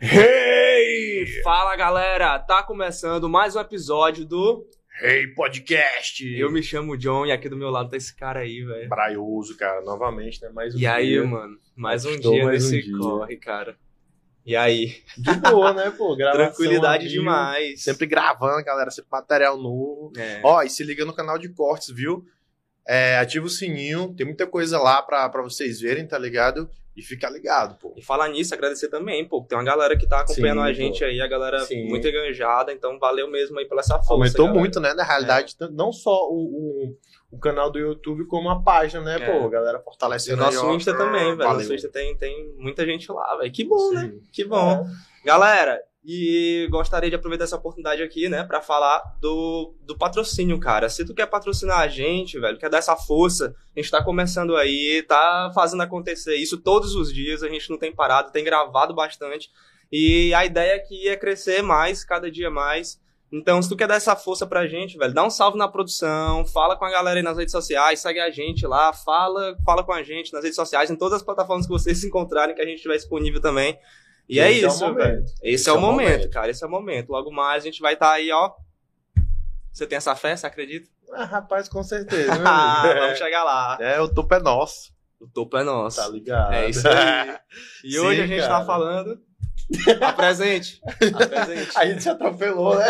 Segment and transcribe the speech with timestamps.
[0.00, 1.26] Hey!
[1.44, 4.66] Fala galera, tá começando mais um episódio do
[5.00, 6.26] Hey Podcast!
[6.36, 8.88] Eu me chamo John e aqui do meu lado tá esse cara aí, velho.
[8.88, 10.48] Braioso, cara, novamente, né?
[10.48, 11.24] Mais um E aí, dia.
[11.24, 12.98] mano, mais um Estou dia mais um nesse dia.
[12.98, 13.76] corre, cara.
[14.44, 16.16] E aí, De boa, né, pô?
[16.16, 17.82] Gravação tranquilidade demais.
[17.84, 20.12] Sempre gravando, galera, sempre material novo.
[20.16, 20.40] É.
[20.42, 22.24] Ó, e se liga no canal de cortes, viu?
[22.88, 26.68] É, ativa o sininho, tem muita coisa lá pra, pra vocês verem, tá ligado?
[27.00, 27.94] E fica ligado, pô.
[27.96, 29.42] E falar nisso, agradecer também, pô.
[29.48, 31.04] Tem uma galera que tá acompanhando Sim, a gente pô.
[31.06, 31.88] aí, a galera Sim.
[31.88, 34.12] muito enganjada, então valeu mesmo aí pela essa força.
[34.12, 34.60] Aumentou galera.
[34.60, 34.92] muito, né?
[34.92, 36.96] Na realidade, t- não só o, o,
[37.36, 39.32] o canal do YouTube, como a página, né, É.
[39.38, 39.46] pô?
[39.46, 40.74] A galera E o fortalecendo aí, nosso ó.
[40.74, 41.38] Insta também, velho.
[41.38, 41.54] Valeu.
[41.60, 43.50] Nosso Insta tem, tem muita gente lá, velho.
[43.50, 44.10] Que bom, né?
[44.12, 44.20] Sim.
[44.32, 44.84] Que bom.
[44.86, 45.26] É.
[45.26, 50.88] Galera, e gostaria de aproveitar essa oportunidade aqui, né, pra falar do, do patrocínio, cara.
[50.88, 54.56] Se tu quer patrocinar a gente, velho, quer dar essa força, a gente tá começando
[54.56, 58.94] aí, tá fazendo acontecer isso todos os dias, a gente não tem parado, tem gravado
[58.94, 59.50] bastante.
[59.92, 62.98] E a ideia aqui é crescer mais, cada dia mais.
[63.32, 66.44] Então, se tu quer dar essa força pra gente, velho, dá um salve na produção,
[66.46, 69.92] fala com a galera aí nas redes sociais, segue a gente lá, fala, fala com
[69.92, 72.76] a gente nas redes sociais, em todas as plataformas que vocês encontrarem, que a gente
[72.76, 73.78] estiver disponível também.
[74.28, 74.96] E é Esse é isso, momento.
[74.98, 75.24] velho.
[75.42, 76.50] Esse, é, o momento, cara.
[76.50, 77.10] Esse é o momento.
[77.10, 78.52] Logo mais a gente vai estar aí, ó.
[79.72, 80.88] Você tem essa fé, você acredita?
[81.12, 82.32] Ah, rapaz, com certeza.
[82.46, 83.76] Ah, vamos chegar lá.
[83.80, 85.96] É, o topo é nosso, O topo é nosso.
[85.96, 86.52] tá ligado?
[86.52, 87.36] É isso aí.
[87.84, 88.60] E Sim, hoje a gente cara.
[88.60, 89.20] tá falando.
[90.00, 90.80] Apresente.
[91.14, 91.70] Apresente.
[91.76, 92.86] A gente se atropelou, né?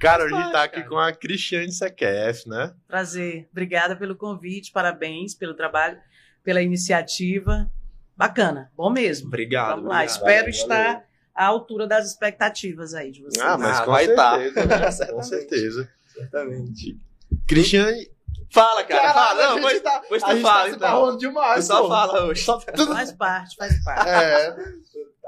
[0.00, 0.88] Cara, hoje a gente tá aqui cara.
[0.88, 2.74] com a Cristiane CQF, né?
[2.86, 3.48] Prazer.
[3.50, 5.98] Obrigada pelo convite, parabéns pelo trabalho,
[6.44, 7.70] pela iniciativa.
[8.18, 9.28] Bacana, bom mesmo.
[9.28, 9.76] Obrigado.
[9.76, 10.08] Vamos lá, obrigado.
[10.16, 11.02] espero valeu, estar valeu.
[11.34, 13.40] à altura das expectativas aí de vocês.
[13.40, 14.36] Ah, mas Ah, com vai certeza, tá.
[14.38, 14.50] né?
[14.84, 15.26] Com Certamente.
[15.28, 15.88] certeza.
[16.16, 17.00] Exatamente.
[17.46, 18.10] Cristiane.
[18.50, 19.00] Fala, cara.
[19.02, 19.30] Caralho, fala.
[19.30, 21.10] a Não, gente pois, tá- pois a tu gente fala, tá se então.
[21.12, 21.88] Tu demais, só pô.
[21.88, 22.42] fala hoje.
[22.42, 22.92] Só tudo...
[22.94, 24.08] Faz parte, faz parte.
[24.08, 24.56] É.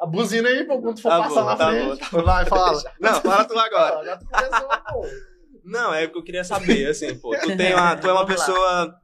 [0.01, 2.11] A buzina aí, pô, quando for Tá passar bom, na tá frente.
[2.11, 2.83] bom, tá Vai, fala.
[2.99, 4.05] Não, fala tu agora.
[4.07, 5.07] Já tu começou, pô.
[5.71, 7.31] Não, é o que eu queria saber, assim, pô.
[7.39, 8.95] Tu, tem uma, tu é uma pessoa.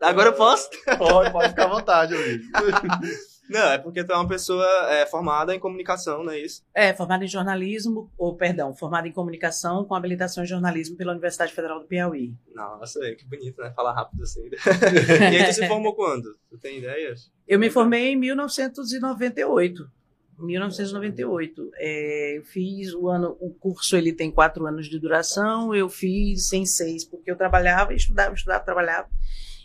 [0.00, 0.70] Agora eu posso?
[0.96, 2.44] Pode, pode ficar à vontade, amigo.
[3.50, 6.62] Não, é porque tu é uma pessoa é, formada em comunicação, não é isso?
[6.72, 11.52] É, formada em jornalismo, ou perdão, formada em comunicação com habilitação em jornalismo pela Universidade
[11.52, 12.32] Federal do Piauí.
[12.54, 13.72] Nossa, que bonito, né?
[13.74, 14.42] Falar rápido assim.
[14.48, 16.38] e aí tu se formou quando?
[16.48, 17.12] Tu tem ideia?
[17.48, 19.90] Eu me formei em 1998.
[20.46, 21.70] 1998.
[21.76, 26.52] É, eu fiz o ano, o curso ele tem quatro anos de duração, eu fiz
[26.52, 29.08] em seis, porque eu trabalhava, estudava, estudava, trabalhava.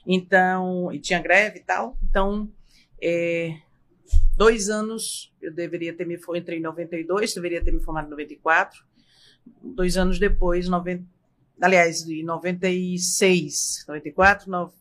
[0.05, 1.97] Então, e tinha greve e tal.
[2.09, 2.51] Então,
[3.01, 3.57] é,
[4.37, 8.11] dois anos eu deveria ter me formado, entrei em 92, deveria ter me formado em
[8.11, 8.83] 94.
[9.61, 11.03] Dois anos depois, 90,
[11.61, 14.73] aliás, em 96, 94, no-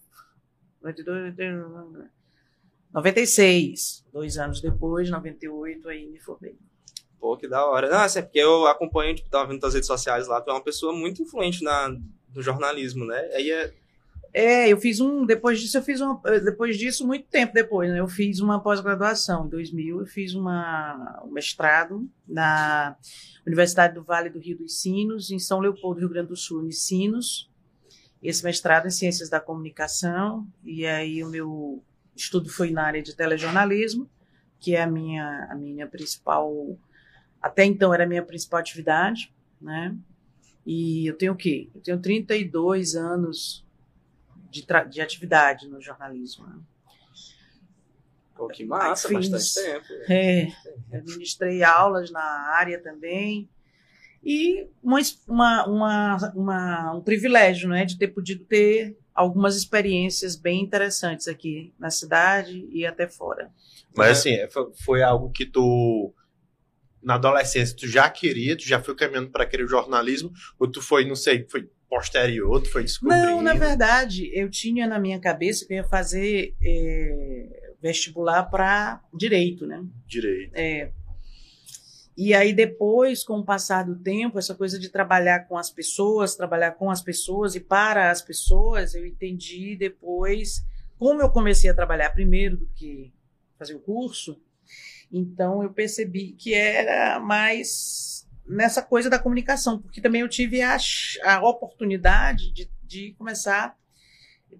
[0.83, 2.14] 92, 92,
[2.95, 4.05] 96.
[4.13, 6.57] Dois anos depois, 98, aí me formei.
[7.19, 7.91] Pô, que da hora.
[7.91, 10.53] Não, assim, é porque eu acompanho, tipo, tava vendo tuas redes sociais lá, tu é
[10.53, 11.89] uma pessoa muito influente na,
[12.33, 13.19] no jornalismo, né?
[13.35, 13.75] Aí é.
[14.33, 15.27] É, eu fiz um.
[15.27, 16.21] Depois disso, eu fiz uma.
[16.45, 17.99] Depois disso, muito tempo depois, né?
[17.99, 19.47] Eu fiz uma pós-graduação.
[19.47, 22.97] Em 2000, eu fiz uma, um mestrado na
[23.45, 26.73] Universidade do Vale do Rio dos Sinos, em São Leopoldo, Rio Grande do Sul, em
[26.73, 27.51] Sinos.
[28.23, 30.47] Esse mestrado em Ciências da Comunicação.
[30.65, 31.83] E aí, o meu
[32.17, 34.09] estudo foi na área de telejornalismo,
[34.61, 36.79] que é a minha, a minha principal.
[37.41, 39.95] Até então, era a minha principal atividade, né?
[40.67, 41.69] E eu tenho o quê?
[41.75, 43.65] Eu tenho 32 anos
[44.51, 46.47] de, de atividade no jornalismo.
[46.47, 46.59] né?
[48.35, 49.29] Pô, que massa, Fiz.
[49.29, 49.87] bastante tempo.
[50.11, 50.49] É,
[50.93, 53.49] eu ministrei aulas na área também.
[54.23, 54.99] E uma,
[55.67, 61.89] uma, uma- um privilégio né, de ter podido ter algumas experiências bem interessantes aqui na
[61.91, 63.51] cidade e até fora.
[63.97, 66.13] Mas assim, é, foi- foi algo que tu.
[67.03, 71.05] Na adolescência, tu já queria, tu já foi caminhando para aquele jornalismo, ou tu foi,
[71.05, 73.23] não sei, foi posterior, tu foi descobrindo?
[73.27, 79.03] Não, na verdade, eu tinha na minha cabeça que eu ia fazer é, vestibular para
[79.13, 79.85] direito, né?
[80.07, 80.53] Direito.
[80.55, 80.91] É.
[82.17, 86.37] E aí depois, com o passar do tempo, essa coisa de trabalhar com as pessoas,
[86.37, 90.65] trabalhar com as pessoas e para as pessoas, eu entendi depois,
[90.97, 93.13] como eu comecei a trabalhar primeiro do que
[93.59, 94.41] fazer o curso,
[95.11, 100.77] então eu percebi que era mais nessa coisa da comunicação, porque também eu tive a,
[101.25, 103.77] a oportunidade de, de começar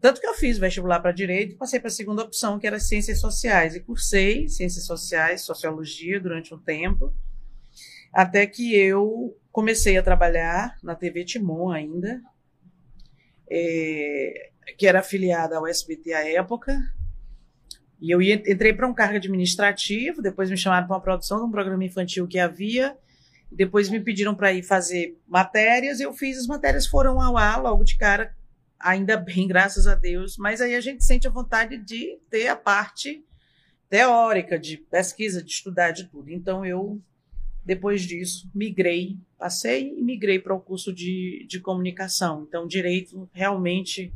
[0.01, 3.21] tanto que eu fiz vestibular para direito passei para a segunda opção, que era ciências
[3.21, 3.75] sociais.
[3.75, 7.13] E cursei ciências sociais, sociologia durante um tempo,
[8.15, 12.23] até que eu comecei a trabalhar na TV Timon ainda,
[13.51, 16.79] é, que era afiliada ao SBT à época.
[18.01, 21.51] E eu entrei para um cargo administrativo, depois me chamaram para uma produção de um
[21.51, 22.97] programa infantil que havia,
[23.51, 27.85] depois me pediram para ir fazer matérias, eu fiz as matérias, foram ao ar logo
[27.85, 28.35] de cara,
[28.79, 32.57] ainda bem, graças a Deus, mas aí a gente sente a vontade de ter a
[32.57, 33.25] parte
[33.89, 36.31] teórica, de pesquisa, de estudar de tudo.
[36.31, 37.01] Então eu,
[37.65, 42.45] depois disso, migrei, passei e migrei para o curso de, de comunicação.
[42.47, 44.13] Então, direito realmente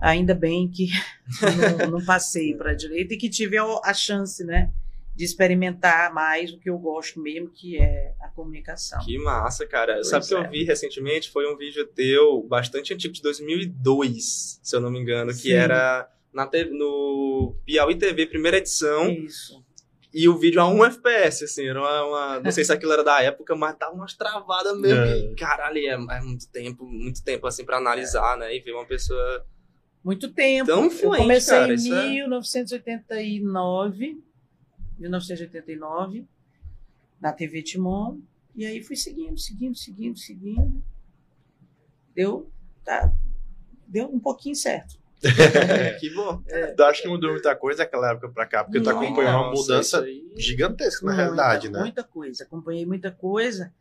[0.00, 0.88] ainda bem que
[1.80, 4.70] não, não passei para direito e que tive a, a, chance, né,
[5.14, 8.98] de experimentar mais o que eu gosto mesmo, que é a comunicação.
[9.04, 9.94] Que massa, cara.
[9.94, 10.28] Pois Sabe o é.
[10.28, 10.48] que eu é.
[10.48, 11.30] vi recentemente?
[11.30, 15.42] Foi um vídeo teu, bastante antigo, de 2002, se eu não me engano, Sim.
[15.42, 19.10] que era na TV, no Piauí TV, primeira edição.
[19.10, 19.64] Isso.
[20.18, 23.04] E o vídeo a 1 FPS, assim, era uma, uma, Não sei se aquilo era
[23.04, 24.98] da época, mas tava umas travadas mesmo.
[24.98, 25.34] É.
[25.34, 28.38] caralho, é, é, muito tempo, muito tempo, assim, para analisar, é.
[28.40, 28.56] né?
[28.56, 29.46] E ver uma pessoa
[30.02, 30.64] muito tempo.
[30.64, 34.14] Tão influente, eu comecei cara, em 1989, é...
[35.02, 36.26] 1989,
[37.20, 38.18] na TV Timon,
[38.54, 40.82] e aí fui seguindo, seguindo, seguindo, seguindo.
[42.14, 42.50] Deu,
[42.82, 43.12] tá,
[43.86, 44.98] deu um pouquinho certo.
[45.28, 46.42] É, que bom.
[46.48, 49.50] É, eu acho que mudou muita coisa daquela época para cá, porque tu acompanhou uma
[49.50, 50.04] mudança
[50.36, 51.80] gigantesca na muita, realidade, né?
[51.80, 53.72] Muita coisa, acompanhei muita coisa.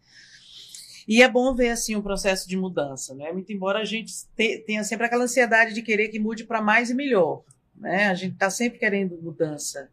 [1.07, 3.31] E é bom ver assim um processo de mudança, né?
[3.31, 4.11] Muito embora a gente
[4.65, 7.43] tenha sempre aquela ansiedade de querer que mude para mais e melhor,
[7.75, 8.07] né?
[8.07, 9.89] A gente está sempre querendo mudança,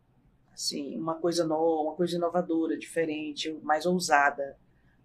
[0.54, 4.56] assim, uma coisa nova, uma coisa inovadora, diferente, mais ousada,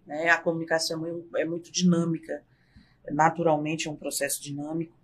[0.06, 0.30] né?
[0.30, 1.04] A comunicação
[1.36, 2.42] é muito dinâmica,
[3.10, 4.97] naturalmente é um processo dinâmico.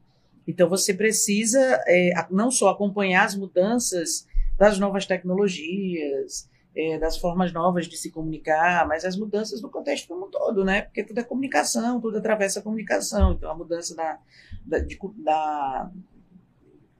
[0.47, 4.27] Então você precisa é, não só acompanhar as mudanças
[4.59, 10.09] das novas tecnologias, é, das formas novas de se comunicar, mas as mudanças no contexto
[10.09, 10.83] como um todo, né?
[10.83, 13.33] Porque tudo é comunicação, tudo atravessa a comunicação.
[13.33, 14.19] Então, a mudança da,
[14.65, 15.91] da, de, da,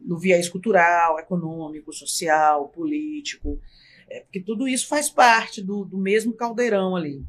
[0.01, 3.61] no viés cultural, econômico, social, político,
[4.09, 7.25] é, porque tudo isso faz parte do, do mesmo caldeirão ali.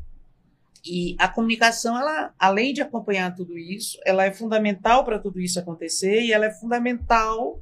[0.86, 5.60] E a comunicação, ela, além de acompanhar tudo isso, ela é fundamental para tudo isso
[5.60, 7.60] acontecer e ela é fundamental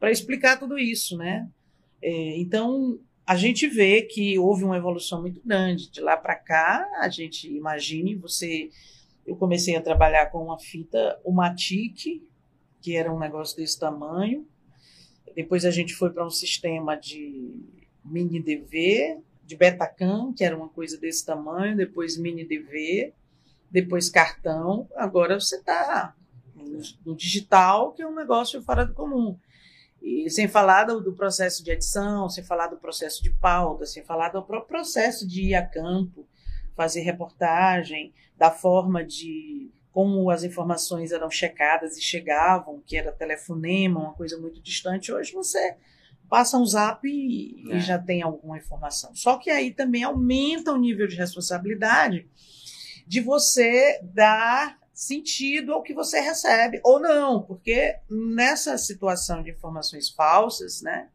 [0.00, 1.48] para explicar tudo isso, né?
[2.02, 5.90] É, então, a gente vê que houve uma evolução muito grande.
[5.90, 8.70] De lá para cá, a gente imagine, você.
[9.24, 12.22] Eu comecei a trabalhar com uma fita, o Matic,
[12.80, 14.46] que era um negócio desse tamanho.
[15.34, 17.52] Depois a gente foi para um sistema de
[18.04, 23.14] mini DV, de Betacam, que era uma coisa desse tamanho, depois mini DV,
[23.70, 24.88] depois cartão.
[24.96, 26.14] Agora você está
[27.04, 29.38] no digital, que é um negócio fora do comum.
[30.02, 34.04] E sem falar do, do, processo de edição, sem falar do processo de pauta, sem
[34.04, 36.26] falar do próprio processo de ir a campo,
[36.74, 44.00] fazer reportagem, da forma de como as informações eram checadas e chegavam, que era telefonema,
[44.00, 45.10] uma coisa muito distante.
[45.10, 45.76] Hoje você
[46.28, 47.76] passa um zap e, é.
[47.76, 49.14] e já tem alguma informação.
[49.14, 52.26] Só que aí também aumenta o nível de responsabilidade
[53.06, 60.08] de você dar sentido ao que você recebe, ou não, porque nessa situação de informações
[60.08, 61.08] falsas, né,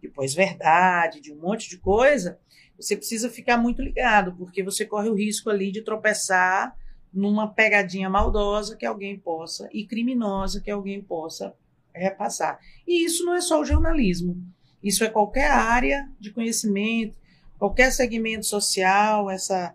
[0.00, 2.38] depois verdade, de um monte de coisa,
[2.78, 6.74] você precisa ficar muito ligado, porque você corre o risco ali de tropeçar
[7.12, 11.54] numa pegadinha maldosa que alguém possa, e criminosa que alguém possa
[11.94, 12.58] repassar.
[12.86, 14.36] E isso não é só o jornalismo,
[14.82, 17.16] isso é qualquer área de conhecimento,
[17.58, 19.74] qualquer segmento social, essa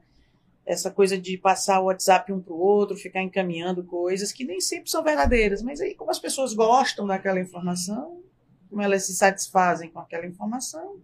[0.65, 4.61] essa coisa de passar o WhatsApp um para o outro, ficar encaminhando coisas que nem
[4.61, 8.21] sempre são verdadeiras, mas aí como as pessoas gostam daquela informação,
[8.69, 11.01] como elas se satisfazem com aquela informação,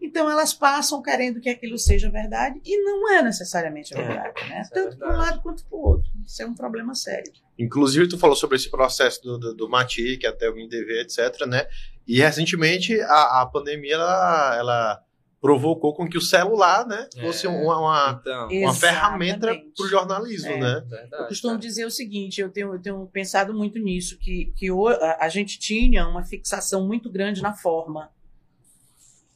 [0.00, 4.42] então elas passam querendo que aquilo seja verdade e não é necessariamente a é, verdade,
[4.42, 4.62] é, né?
[4.72, 6.10] Tanto é para um lado quanto para o outro.
[6.24, 7.32] Isso é um problema sério.
[7.58, 11.46] Inclusive, tu falou sobre esse processo do, do, do Mati, que até o MDV, etc,
[11.46, 11.66] né?
[12.06, 15.06] E recentemente a, a pandemia, ela, ela
[15.40, 17.20] provocou com que o celular, né, é.
[17.20, 20.84] fosse uma, uma, então, uma ferramenta para o jornalismo, é, né?
[20.88, 24.68] Verdade, eu costumo dizer o seguinte, eu tenho, eu tenho pensado muito nisso, que, que
[24.70, 28.10] a, a gente tinha uma fixação muito grande na forma,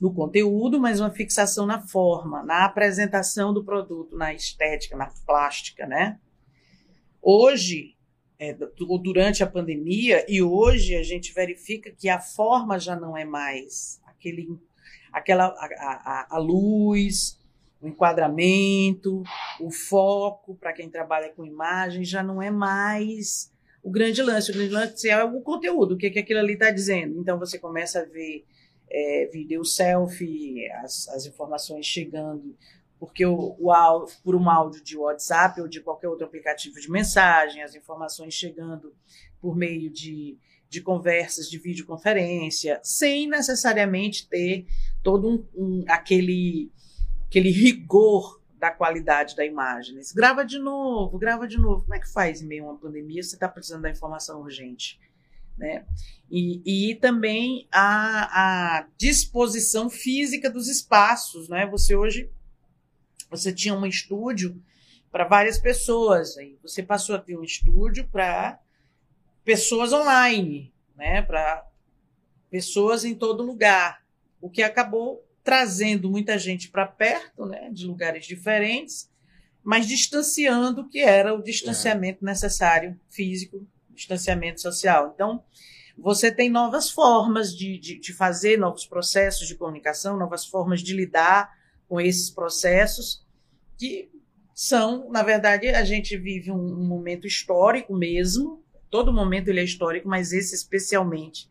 [0.00, 5.86] no conteúdo, mas uma fixação na forma, na apresentação do produto, na estética, na plástica,
[5.86, 6.18] né?
[7.20, 7.96] Hoje,
[8.38, 8.56] é,
[9.02, 14.00] durante a pandemia, e hoje a gente verifica que a forma já não é mais
[14.06, 14.48] aquele
[15.12, 17.38] aquela a, a, a luz,
[17.80, 19.22] o enquadramento,
[19.60, 23.52] o foco para quem trabalha com imagem já não é mais
[23.82, 24.50] o grande lance.
[24.50, 27.18] O grande lance é o conteúdo, o que, que aquilo ali está dizendo.
[27.18, 28.46] Então você começa a ver
[28.90, 32.56] é, vídeo selfie, as, as informações chegando
[33.00, 37.62] porque o, o por um áudio de WhatsApp ou de qualquer outro aplicativo de mensagem,
[37.62, 38.94] as informações chegando
[39.40, 40.36] por meio de,
[40.68, 44.66] de conversas de videoconferência, sem necessariamente ter
[45.02, 46.70] todo um, um, aquele,
[47.26, 49.94] aquele rigor da qualidade da imagem.
[49.94, 50.02] Né?
[50.14, 51.80] Grava de novo, grava de novo.
[51.84, 53.22] Como é que faz em meio a uma pandemia?
[53.22, 55.00] Você está precisando da informação urgente.
[55.60, 55.84] Né?
[56.30, 61.48] E, e também a, a disposição física dos espaços.
[61.48, 61.66] Né?
[61.66, 62.30] Você hoje
[63.30, 64.60] você tinha um estúdio
[65.12, 66.36] para várias pessoas.
[66.38, 68.58] Aí você passou a ter um estúdio para
[69.44, 71.20] pessoas online, né?
[71.20, 71.68] para
[72.50, 74.02] pessoas em todo lugar.
[74.40, 79.10] O que acabou trazendo muita gente para perto, né, de lugares diferentes,
[79.62, 82.26] mas distanciando o que era o distanciamento é.
[82.26, 83.66] necessário físico,
[84.00, 85.12] distanciamento social.
[85.14, 85.42] Então,
[85.96, 90.94] você tem novas formas de, de, de, fazer novos processos de comunicação, novas formas de
[90.94, 91.50] lidar
[91.88, 93.24] com esses processos,
[93.78, 94.10] que
[94.54, 99.64] são, na verdade, a gente vive um, um momento histórico mesmo, todo momento ele é
[99.64, 101.48] histórico, mas esse especialmente,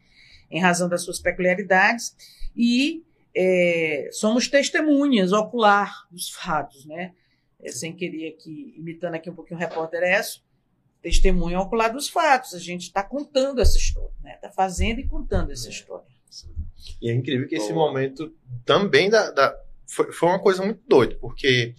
[0.49, 2.15] em razão das suas peculiaridades,
[2.55, 3.03] e
[3.35, 7.13] é, somos testemunhas ocular dos fatos, né?
[7.61, 10.43] É, sem querer aqui, imitando aqui um pouquinho o repórter Esso,
[11.01, 12.53] testemunha ocular dos fatos.
[12.53, 14.35] A gente está contando essa história, né?
[14.35, 15.71] Está fazendo e contando essa é.
[15.71, 16.05] história.
[17.01, 18.33] E é incrível que esse momento
[18.65, 21.73] também da, da foi, foi, uma coisa muito doida, porque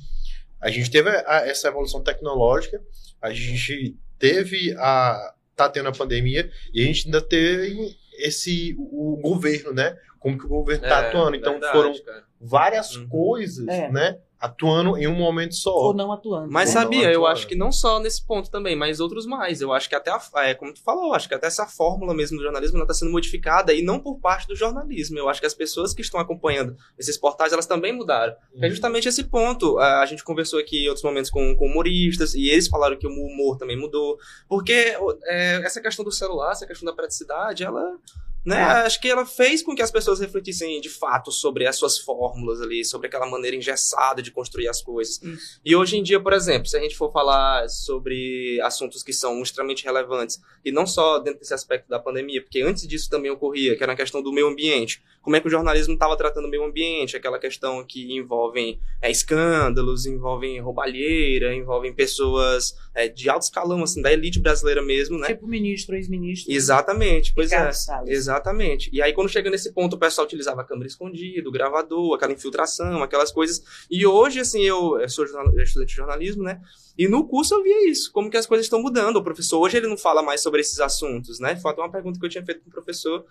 [0.61, 2.83] a gente teve a, essa evolução tecnológica,
[3.21, 9.19] a gente teve a tá tendo a pandemia e a gente ainda teve esse o
[9.23, 9.97] governo, né?
[10.21, 11.35] como que o governo está é, atuando.
[11.35, 12.25] Então verdade, foram cara.
[12.41, 13.09] várias uhum.
[13.09, 13.91] coisas, é.
[13.91, 14.19] né?
[14.41, 15.71] Atuando em um momento só.
[15.71, 16.51] Ou não atuando.
[16.51, 19.61] Mas sabia, eu acho que não só nesse ponto também, mas outros mais.
[19.61, 22.39] Eu acho que até, a, é, como tu falou, acho que até essa fórmula mesmo
[22.39, 25.19] do jornalismo está sendo modificada e não por parte do jornalismo.
[25.19, 28.35] Eu acho que as pessoas que estão acompanhando esses portais, elas também mudaram.
[28.55, 28.65] Uhum.
[28.65, 29.79] É justamente esse ponto.
[29.79, 33.11] A gente conversou aqui em outros momentos com, com humoristas e eles falaram que o
[33.11, 34.17] humor também mudou.
[34.49, 37.95] Porque é, essa questão do celular, essa questão da praticidade, ela
[38.45, 38.59] né?
[38.59, 38.65] É.
[38.87, 42.61] Acho que ela fez com que as pessoas refletissem de fato sobre as suas fórmulas
[42.61, 45.21] ali, sobre aquela maneira engessada de construir as coisas.
[45.23, 45.61] Isso.
[45.65, 49.43] E hoje em dia, por exemplo, se a gente for falar sobre assuntos que são
[49.43, 53.77] extremamente relevantes, e não só dentro desse aspecto da pandemia, porque antes disso também ocorria,
[53.77, 55.03] que era a questão do meio ambiente.
[55.23, 59.11] Como é que o jornalismo estava tratando o meio ambiente, aquela questão que envolvem é,
[59.11, 65.29] escândalos, envolvem roubalheira, envolvem pessoas é, de alto escalão, assim, da elite brasileira mesmo, né?
[65.29, 66.51] Tipo ministro, ex-ministro.
[66.51, 67.73] Exatamente, pois Ricardo é.
[67.73, 68.11] Salles.
[68.11, 68.30] Exatamente.
[68.93, 72.33] E aí, quando chega nesse ponto, o pessoal utilizava a câmera escondida, o gravador, aquela
[72.33, 73.63] infiltração, aquelas coisas.
[73.91, 76.61] E hoje, assim, eu, eu sou estudante de jornalismo, né?
[76.97, 79.17] E no curso eu via isso, como que as coisas estão mudando.
[79.17, 81.57] O professor hoje ele não fala mais sobre esses assuntos, né?
[81.57, 83.25] Foi até uma pergunta que eu tinha feito para o professor,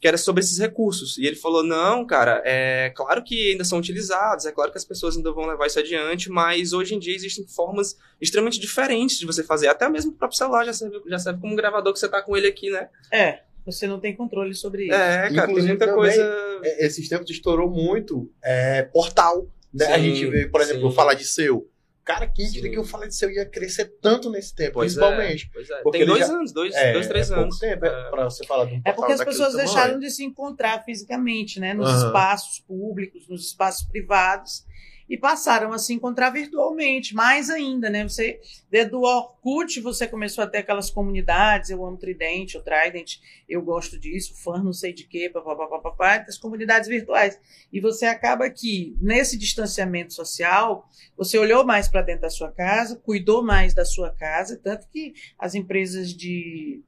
[0.00, 1.18] que era sobre esses recursos.
[1.18, 4.84] E ele falou: não, cara, é claro que ainda são utilizados, é claro que as
[4.84, 9.26] pessoas ainda vão levar isso adiante, mas hoje em dia existem formas extremamente diferentes de
[9.26, 9.68] você fazer.
[9.68, 12.22] Até mesmo o próprio celular já serve, já serve como um gravador que você tá
[12.22, 12.88] com ele aqui, né?
[13.12, 14.94] É você não tem controle sobre isso.
[14.94, 16.60] É, cara, Inclusive, tem muita também, coisa.
[16.62, 19.50] É, esses tempos estourou muito é, portal.
[19.74, 19.86] Né?
[19.86, 21.68] Sim, a gente vê, por exemplo, falar de seu.
[22.04, 25.00] Cara, quem diria que eu falei de seu ia crescer tanto nesse tempo, pois é,
[25.00, 25.46] principalmente.
[25.46, 25.82] É, pois é.
[25.90, 26.32] Tem dois já...
[26.32, 27.58] anos, dois, é, dois três é anos.
[27.58, 28.10] Tempo é.
[28.10, 31.74] Pra você falar de um É porque as pessoas deixaram de se encontrar fisicamente, né?
[31.74, 32.06] Nos uhum.
[32.06, 34.64] espaços públicos, nos espaços privados
[35.08, 38.02] e passaram a se encontrar virtualmente, mais ainda, né?
[38.02, 43.18] Você, desde o Orkut, você começou a ter aquelas comunidades, eu amo Tridente, o Trident,
[43.48, 47.40] eu gosto disso, fã não sei de quê, papapá, das comunidades virtuais.
[47.72, 52.96] E você acaba que, nesse distanciamento social, você olhou mais para dentro da sua casa,
[52.96, 56.82] cuidou mais da sua casa, tanto que as empresas de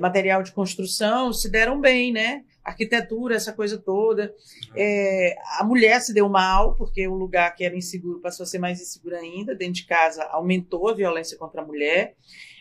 [0.00, 2.44] material de construção se deram bem, né?
[2.66, 4.34] arquitetura, essa coisa toda.
[4.74, 8.58] É, a mulher se deu mal, porque o lugar que era inseguro passou a ser
[8.58, 9.54] mais inseguro ainda.
[9.54, 12.16] Dentro de casa aumentou a violência contra a mulher.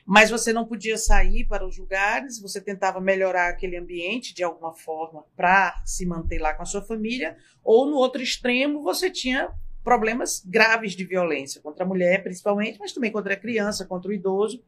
[0.05, 4.72] Mas você não podia sair para os lugares, você tentava melhorar aquele ambiente de alguma
[4.72, 9.51] forma para se manter lá com a sua família, ou no outro extremo você tinha
[9.84, 14.13] problemas graves de violência contra a mulher, principalmente, mas também contra a criança, contra o
[14.13, 14.63] idoso.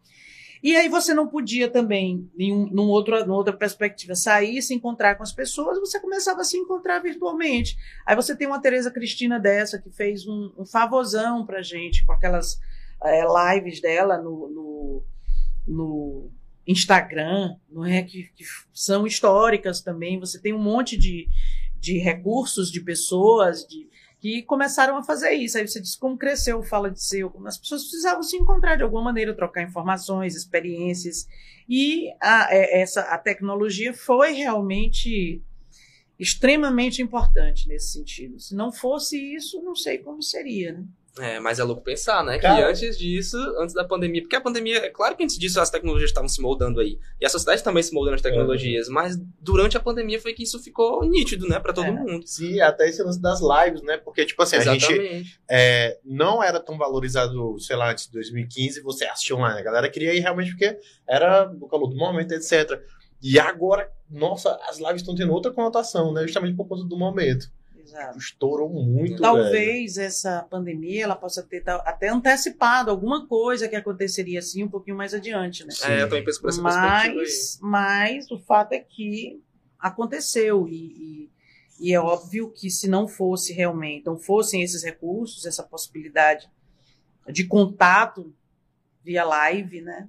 [0.63, 4.73] E aí você não podia também, em um, num outro, numa outra perspectiva, sair, se
[4.73, 7.77] encontrar com as pessoas, você começava a se encontrar virtualmente.
[8.05, 12.11] Aí você tem uma Tereza Cristina dessa, que fez um, um favorzão pra gente, com
[12.11, 12.59] aquelas
[13.03, 13.23] é,
[13.55, 15.03] lives dela no, no,
[15.67, 16.31] no
[16.65, 18.03] Instagram, não é?
[18.03, 20.19] Que, que, são históricas também.
[20.19, 21.27] Você tem um monte de,
[21.79, 23.87] de recursos de pessoas, de,
[24.19, 25.57] que começaram a fazer isso.
[25.57, 28.83] Aí você diz como cresceu o Fala de Seu, as pessoas precisavam se encontrar de
[28.83, 31.27] alguma maneira, trocar informações, experiências.
[31.69, 35.41] E a, é, essa, a tecnologia foi realmente
[36.19, 38.39] extremamente importante nesse sentido.
[38.39, 40.73] Se não fosse isso, não sei como seria.
[40.73, 40.83] Né?
[41.19, 42.37] É, mas é louco pensar, né?
[42.37, 45.59] Cara, que antes disso, antes da pandemia, porque a pandemia, é claro que antes disso
[45.59, 46.99] as tecnologias estavam se moldando aí.
[47.19, 50.59] E a sociedade também se moldando as tecnologias, mas durante a pandemia foi que isso
[50.59, 51.91] ficou nítido, né, para todo É.
[51.91, 52.25] mundo.
[52.27, 53.97] Sim, até esse lance das lives, né?
[53.97, 55.39] Porque, tipo assim, a gente Exatamente.
[55.49, 59.59] é, não era tão valorizado, sei lá, antes de 2015, você assistia online.
[59.59, 62.79] A galera queria ir realmente porque era o calor do momento, etc.
[63.21, 66.21] E agora, nossa, as lives estão tendo outra conotação, né?
[66.23, 67.47] Justamente por conta do momento.
[67.97, 68.17] Exato.
[68.19, 69.21] Estourou muito, velho.
[69.21, 74.95] Talvez essa pandemia ela possa ter até antecipado alguma coisa que aconteceria assim um pouquinho
[74.95, 75.73] mais adiante, né?
[75.83, 76.61] É, eu também penso por essa.
[76.61, 79.41] Mas, mas o fato é que
[79.79, 81.31] aconteceu e, e,
[81.79, 86.49] e é óbvio que se não fosse realmente, não fossem esses recursos, essa possibilidade
[87.27, 88.33] de contato
[89.03, 90.07] via live, né?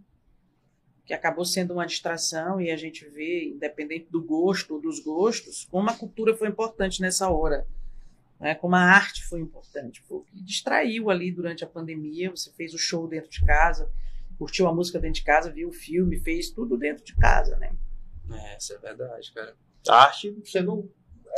[1.07, 5.67] Que acabou sendo uma distração e a gente vê, independente do gosto ou dos gostos,
[5.71, 7.67] como a cultura foi importante nessa hora.
[8.41, 12.31] Né, como a arte foi importante, foi o que distraiu ali durante a pandemia.
[12.31, 13.91] Você fez o show dentro de casa,
[14.39, 17.73] curtiu a música dentro de casa, viu o filme, fez tudo dentro de casa, né?
[18.31, 19.57] É, isso é verdade, cara.
[19.89, 20.89] A arte sendo.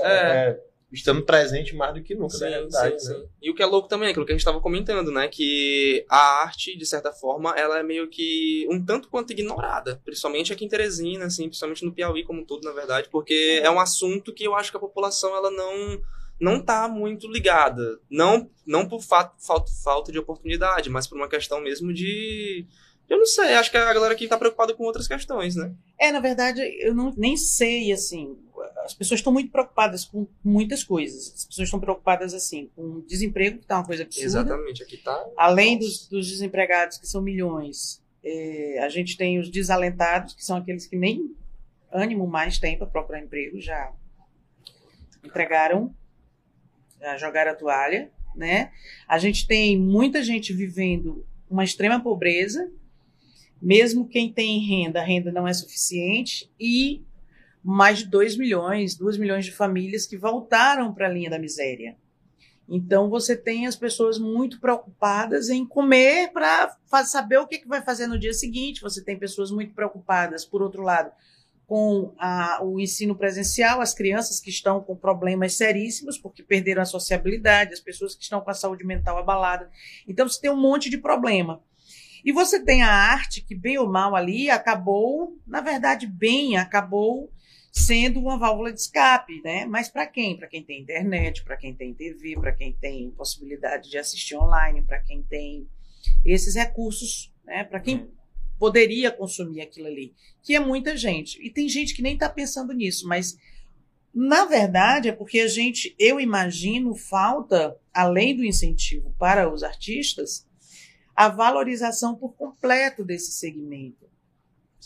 [0.00, 0.60] é,
[0.92, 3.02] estando presente mais do que nunca, na Sim, realidade.
[3.02, 3.14] sim, né?
[3.20, 3.28] sim.
[3.40, 5.28] E o que é louco também, é aquilo que a gente estava comentando, né?
[5.28, 10.00] Que a arte, de certa forma, ela é meio que um tanto quanto ignorada.
[10.04, 13.70] Principalmente aqui em Teresina, assim, principalmente no Piauí como um todo, na verdade, porque é
[13.70, 16.02] um assunto que eu acho que a população ela não
[16.40, 18.00] não tá muito ligada.
[18.10, 22.66] Não, não por fa falta, falta de oportunidade, mas por uma questão mesmo de.
[23.08, 25.74] Eu não sei, acho que a galera aqui tá preocupada com outras questões, né?
[25.98, 28.38] É, na verdade, eu não, nem sei, assim,
[28.84, 31.34] as pessoas estão muito preocupadas com muitas coisas.
[31.34, 34.26] As pessoas estão preocupadas, assim, com desemprego, que tá uma coisa absurda.
[34.26, 35.26] Exatamente, aqui tá.
[35.36, 40.56] Além dos, dos desempregados, que são milhões, é, a gente tem os desalentados, que são
[40.56, 41.34] aqueles que nem
[41.92, 43.92] ânimo mais têm para procurar emprego, já
[45.24, 45.94] entregaram,
[47.00, 48.70] já jogaram a toalha, né?
[49.08, 52.70] A gente tem muita gente vivendo uma extrema pobreza,
[53.60, 57.02] mesmo quem tem renda, a renda não é suficiente, e
[57.62, 61.96] mais de 2 milhões, 2 milhões de famílias que voltaram para a linha da miséria.
[62.68, 67.82] Então você tem as pessoas muito preocupadas em comer para saber o que, que vai
[67.82, 68.80] fazer no dia seguinte.
[68.80, 71.10] Você tem pessoas muito preocupadas, por outro lado,
[71.70, 76.84] com a, o ensino presencial, as crianças que estão com problemas seríssimos porque perderam a
[76.84, 79.70] sociabilidade, as pessoas que estão com a saúde mental abalada.
[80.08, 81.62] Então você tem um monte de problema.
[82.24, 87.32] E você tem a arte que, bem ou mal ali, acabou, na verdade, bem, acabou
[87.70, 89.64] sendo uma válvula de escape, né?
[89.64, 90.36] Mas para quem?
[90.36, 94.82] Para quem tem internet, para quem tem TV, para quem tem possibilidade de assistir online,
[94.82, 95.68] para quem tem
[96.24, 97.62] esses recursos, né?
[97.62, 98.10] Para quem
[98.60, 101.40] poderia consumir aquilo ali, que é muita gente.
[101.42, 103.38] E tem gente que nem está pensando nisso, mas
[104.12, 110.46] na verdade é porque a gente, eu imagino, falta, além do incentivo para os artistas,
[111.16, 114.10] a valorização por completo desse segmento.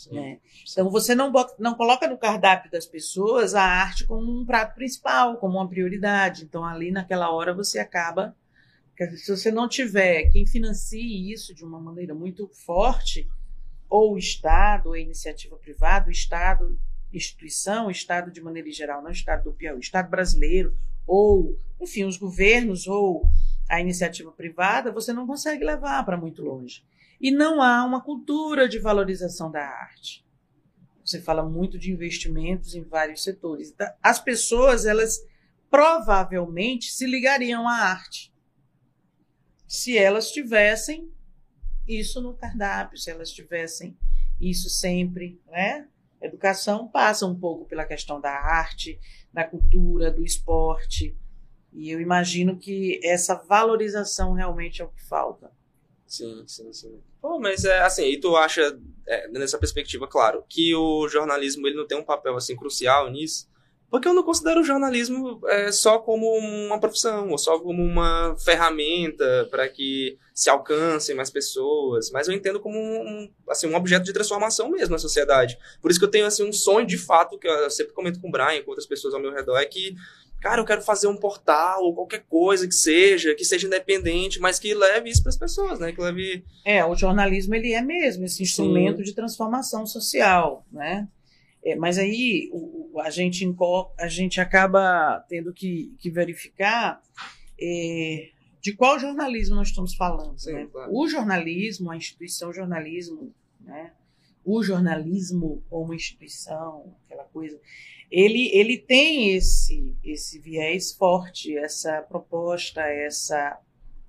[0.09, 0.39] Né?
[0.71, 4.73] Então você não, bota, não coloca no cardápio das pessoas a arte como um prato
[4.75, 6.45] principal, como uma prioridade.
[6.45, 8.33] Então ali naquela hora você acaba.
[9.17, 13.27] Se você não tiver quem financie isso de uma maneira muito forte,
[13.89, 16.79] ou o Estado, ou a iniciativa privada, o Estado,
[17.13, 21.57] instituição, o Estado de maneira geral, não o Estado do Piauí, o Estado brasileiro, ou,
[21.79, 23.29] enfim, os governos, ou
[23.69, 26.83] a iniciativa privada, você não consegue levar para muito longe.
[27.19, 30.25] E não há uma cultura de valorização da arte.
[31.03, 33.73] Você fala muito de investimentos em vários setores.
[34.01, 35.23] As pessoas, elas
[35.69, 38.33] provavelmente se ligariam à arte
[39.67, 41.11] se elas tivessem
[41.87, 43.97] isso no cardápio, se elas tivessem
[44.39, 45.87] isso sempre, né?
[46.21, 48.99] Educação passa um pouco pela questão da arte,
[49.31, 51.15] da cultura, do esporte.
[51.71, 55.51] E eu imagino que essa valorização realmente é o que falta.
[56.07, 57.01] Sim, sim, sim.
[57.21, 61.75] Pô, mas é assim, e tu acha, é, nessa perspectiva, claro, que o jornalismo ele
[61.75, 63.49] não tem um papel assim crucial nisso?
[63.95, 68.35] Porque eu não considero o jornalismo é, só como uma profissão, ou só como uma
[68.43, 74.03] ferramenta para que se alcancem mais pessoas, mas eu entendo como um, assim, um objeto
[74.03, 75.57] de transformação mesmo na sociedade.
[75.81, 78.27] Por isso que eu tenho assim, um sonho de fato, que eu sempre comento com
[78.27, 79.95] o Brian, com outras pessoas ao meu redor, é que
[80.41, 84.59] cara, eu quero fazer um portal ou qualquer coisa que seja, que seja independente, mas
[84.59, 85.93] que leve isso para as pessoas, né?
[85.93, 86.43] Que leve.
[86.65, 89.03] É, o jornalismo ele é mesmo esse instrumento Sim.
[89.03, 91.07] de transformação social, né?
[91.65, 93.43] É, mas aí o, a, gente,
[93.97, 97.01] a gente acaba tendo que, que verificar
[97.59, 98.29] é,
[98.61, 100.37] de qual jornalismo nós estamos falando.
[100.37, 100.67] Sim, né?
[100.71, 100.91] claro.
[100.93, 103.93] O jornalismo, a instituição jornalismo, né?
[104.43, 107.59] o jornalismo como instituição, aquela coisa,
[108.11, 113.59] ele, ele tem esse, esse viés forte, essa proposta, essa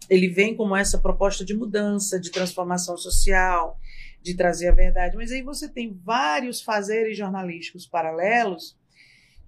[0.09, 3.79] ele vem como essa proposta de mudança, de transformação social,
[4.27, 5.17] de trazer a verdade.
[5.17, 8.77] Mas aí você tem vários fazeres jornalísticos paralelos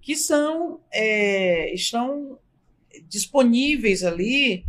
[0.01, 2.39] que são é, estão
[3.09, 4.63] disponíveis ali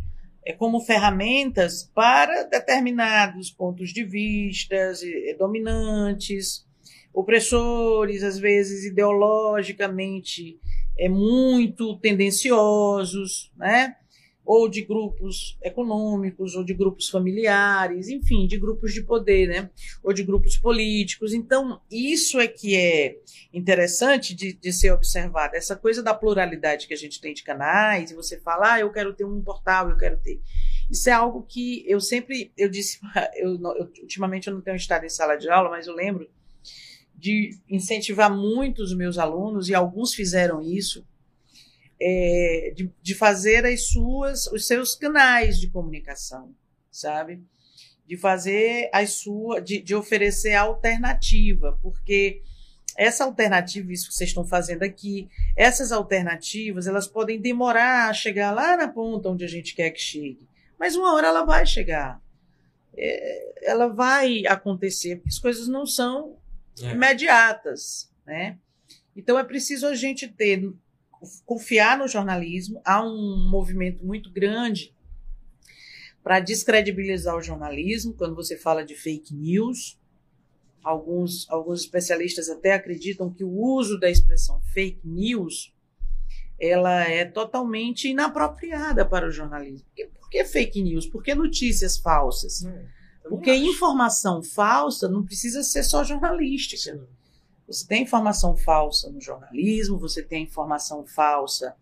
[0.44, 4.92] é, como ferramentas para determinados pontos de vista
[5.38, 6.66] dominantes,
[7.14, 10.58] opressores, às vezes ideologicamente
[10.98, 13.94] é muito tendenciosos, né?
[14.44, 19.70] Ou de grupos econômicos, ou de grupos familiares, enfim, de grupos de poder, né?
[20.02, 21.32] Ou de grupos políticos.
[21.32, 23.16] Então, isso é que é
[23.52, 25.54] interessante de, de ser observado.
[25.54, 28.90] Essa coisa da pluralidade que a gente tem de canais, e você fala, ah, eu
[28.90, 30.40] quero ter um portal, eu quero ter.
[30.90, 32.98] Isso é algo que eu sempre, eu disse,
[33.36, 36.28] eu, eu, ultimamente eu não tenho estado em sala de aula, mas eu lembro
[37.14, 41.06] de incentivar muito os meus alunos, e alguns fizeram isso,
[42.00, 46.54] é, de, de fazer as suas, os seus canais de comunicação,
[46.90, 47.42] sabe?
[48.06, 52.42] De fazer as suas, de, de oferecer alternativa, porque
[52.96, 58.50] essa alternativa, isso que vocês estão fazendo aqui, essas alternativas, elas podem demorar a chegar
[58.50, 60.40] lá na ponta onde a gente quer que chegue,
[60.78, 62.20] mas uma hora ela vai chegar.
[62.96, 66.36] É, ela vai acontecer, porque as coisas não são
[66.82, 66.90] é.
[66.90, 68.58] imediatas, né?
[69.14, 70.72] Então é preciso a gente ter
[71.44, 72.80] confiar no jornalismo.
[72.84, 74.94] Há um movimento muito grande
[76.22, 79.98] para descredibilizar o jornalismo quando você fala de fake news.
[80.82, 85.74] Alguns, alguns especialistas até acreditam que o uso da expressão fake news
[86.58, 89.86] ela é totalmente inapropriada para o jornalismo.
[90.18, 91.06] Por que, fake news?
[91.06, 92.64] Por que notícias falsas?
[92.64, 92.84] É,
[93.28, 93.64] Porque acho.
[93.64, 96.76] informação falsa não precisa ser só jornalística.
[96.76, 97.00] Sim.
[97.70, 101.76] Você tem informação falsa no jornalismo, você tem informação falsa,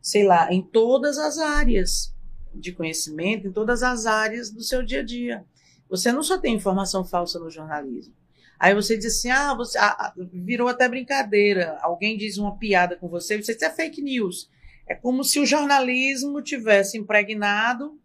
[0.00, 2.14] sei lá, em todas as áreas
[2.54, 5.44] de conhecimento, em todas as áreas do seu dia a dia.
[5.90, 8.14] Você não só tem informação falsa no jornalismo.
[8.56, 11.76] Aí você diz assim, ah, você ah, virou até brincadeira.
[11.82, 14.48] Alguém diz uma piada com você, você diz é fake news.
[14.86, 17.98] É como se o jornalismo tivesse impregnado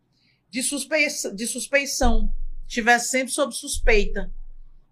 [0.50, 2.34] de, suspeição, de suspeição,
[2.66, 4.34] tivesse sempre sob suspeita.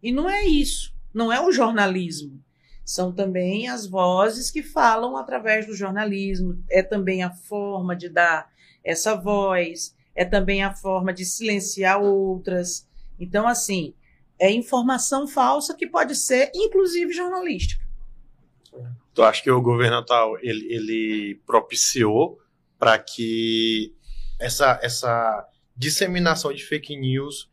[0.04, 2.44] E não é isso não é o jornalismo.
[2.84, 8.52] São também as vozes que falam através do jornalismo, é também a forma de dar
[8.84, 12.88] essa voz, é também a forma de silenciar outras.
[13.20, 13.96] Então, assim,
[14.38, 17.84] é informação falsa que pode ser, inclusive, jornalística.
[19.14, 22.38] Tu acha que o governo atual ele, ele propiciou
[22.78, 23.96] para que
[24.38, 27.50] essa, essa disseminação de fake news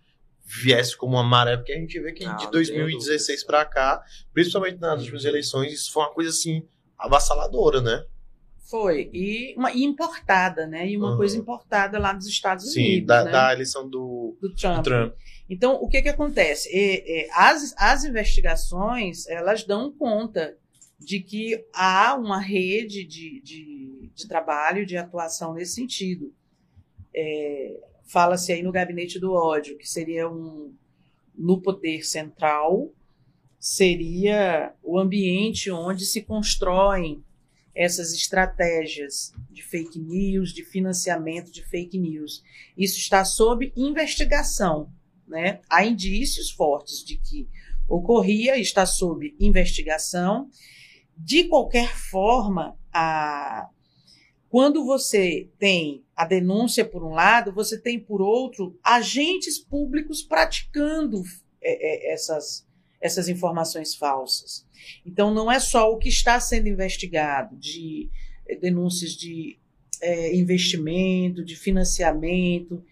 [0.60, 5.00] viesse como uma maré, porque a gente vê que de 2016 para cá, principalmente nas
[5.00, 6.62] últimas eleições, isso foi uma coisa assim
[6.98, 8.04] avassaladora, né?
[8.68, 9.10] Foi.
[9.12, 10.88] E, uma, e importada, né?
[10.88, 11.16] E uma uhum.
[11.16, 13.00] coisa importada lá dos Estados Sim, Unidos.
[13.00, 13.30] Sim, da, né?
[13.30, 14.76] da, eleição do, do, Trump.
[14.76, 15.14] do, Trump.
[15.48, 16.68] Então, o que que acontece?
[16.72, 20.56] É, é, as, as investigações, elas dão conta
[20.98, 26.32] de que há uma rede de, de, de trabalho, de atuação nesse sentido.
[27.14, 30.74] É, fala-se aí no gabinete do ódio, que seria um
[31.34, 32.92] no poder central,
[33.58, 37.24] seria o ambiente onde se constroem
[37.74, 42.42] essas estratégias de fake news, de financiamento de fake news.
[42.76, 44.92] Isso está sob investigação,
[45.26, 45.60] né?
[45.70, 47.48] Há indícios fortes de que
[47.88, 50.50] ocorria, está sob investigação.
[51.16, 53.68] De qualquer forma, a
[54.52, 61.22] quando você tem a denúncia por um lado, você tem por outro agentes públicos praticando
[61.62, 62.68] é, é, essas,
[63.00, 64.66] essas informações falsas.
[65.06, 68.10] Então, não é só o que está sendo investigado de
[68.46, 69.58] é, denúncias de
[70.02, 72.84] é, investimento, de financiamento,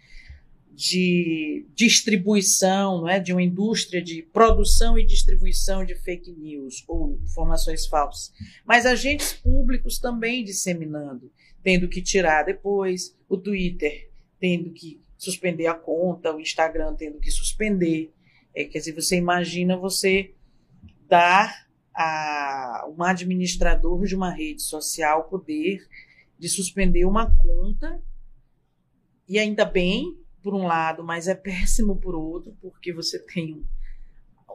[0.73, 7.21] de distribuição, não é, de uma indústria de produção e distribuição de fake news ou
[7.23, 8.33] informações falsas,
[8.65, 11.31] mas agentes públicos também disseminando
[11.63, 17.31] tendo que tirar depois, o Twitter tendo que suspender a conta, o Instagram tendo que
[17.31, 18.13] suspender.
[18.55, 20.35] É, quer dizer, você imagina você
[21.09, 25.87] dar a um administrador de uma rede social poder
[26.39, 28.01] de suspender uma conta
[29.29, 33.63] e ainda bem por um lado, mas é péssimo por outro, porque você tem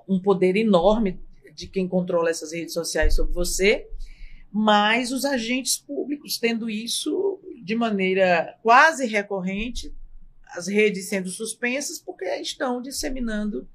[0.08, 1.20] um poder enorme
[1.54, 3.88] de quem controla essas redes sociais sobre você
[4.58, 9.94] mas os agentes públicos tendo isso de maneira quase recorrente,
[10.48, 13.68] as redes sendo suspensas porque estão disseminando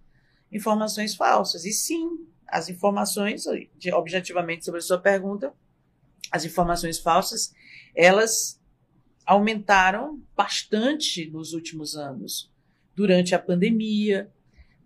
[0.50, 1.66] informações falsas.
[1.66, 3.44] E sim, as informações,
[3.92, 5.52] objetivamente sobre a sua pergunta,
[6.32, 7.52] as informações falsas,
[7.94, 8.58] elas
[9.26, 12.50] aumentaram bastante nos últimos anos,
[12.96, 14.32] durante a pandemia,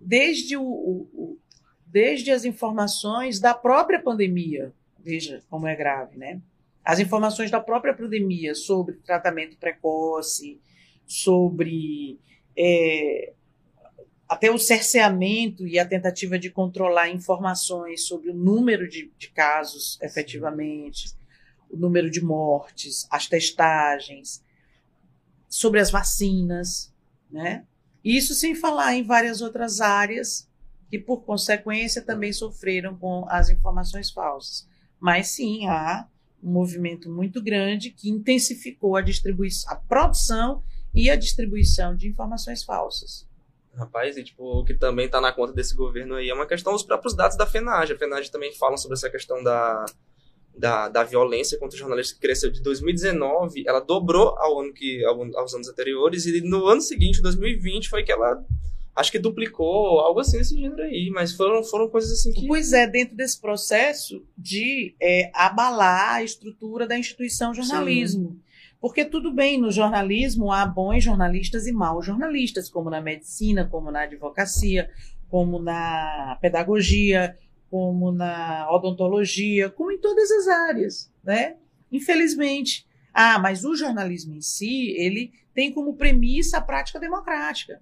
[0.01, 1.39] desde, o, o,
[1.87, 6.41] desde as informações da própria pandemia, veja como é grave, né?
[6.85, 10.61] As informações da própria pandemia sobre tratamento precoce,
[11.07, 12.19] sobre
[12.57, 13.33] é,
[14.29, 19.99] até o cerceamento e a tentativa de controlar informações sobre o número de, de casos
[20.03, 21.15] efetivamente,
[21.71, 24.43] o número de mortes, as testagens,
[25.49, 26.93] sobre as vacinas,
[27.31, 27.65] né?
[28.05, 30.49] Isso sem falar em várias outras áreas
[30.91, 34.69] que, por consequência, também sofreram com as informações falsas.
[35.01, 36.07] Mas sim, há
[36.43, 40.63] um movimento muito grande que intensificou a distribuição, a produção
[40.95, 43.27] e a distribuição de informações falsas.
[43.75, 46.73] Rapaz, e tipo, o que também está na conta desse governo aí é uma questão
[46.73, 47.93] dos próprios dados da FENAGE.
[47.93, 49.85] A FENAGE também fala sobre essa questão da,
[50.57, 55.21] da, da violência contra jornalistas que cresceu de 2019, ela dobrou ao ano que, ao,
[55.37, 58.45] aos anos anteriores, e no ano seguinte, 2020, foi que ela
[58.95, 62.47] acho que duplicou, algo assim desse gênero aí, mas foram, foram coisas assim que.
[62.47, 68.31] Pois é, dentro desse processo de é, abalar a estrutura da instituição jornalismo.
[68.31, 68.41] Sim.
[68.81, 73.91] Porque tudo bem, no jornalismo há bons jornalistas e maus jornalistas, como na medicina, como
[73.91, 74.91] na advocacia,
[75.29, 77.37] como na pedagogia,
[77.71, 81.57] como na odontologia, como em todas as áreas, né?
[81.91, 82.87] Infelizmente.
[83.13, 87.81] Ah, mas o jornalismo em si, ele tem como premissa a prática democrática.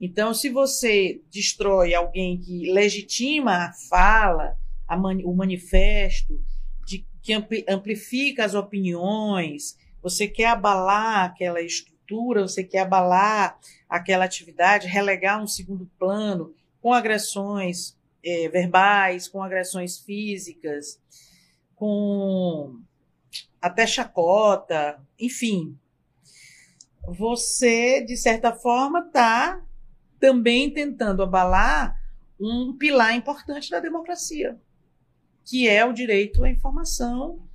[0.00, 4.56] Então, se você destrói alguém que legitima a fala,
[4.86, 6.40] a mani o manifesto,
[6.86, 7.32] de, que
[7.68, 13.58] amplifica as opiniões, você quer abalar aquela estrutura, você quer abalar
[13.88, 21.00] aquela atividade, relegar um segundo plano com agressões é, verbais, com agressões físicas,
[21.74, 22.80] com
[23.60, 25.76] até chacota, enfim.
[27.16, 29.60] Você, de certa forma, está
[30.18, 32.00] também tentando abalar
[32.40, 34.58] um pilar importante da democracia,
[35.44, 37.48] que é o direito à informação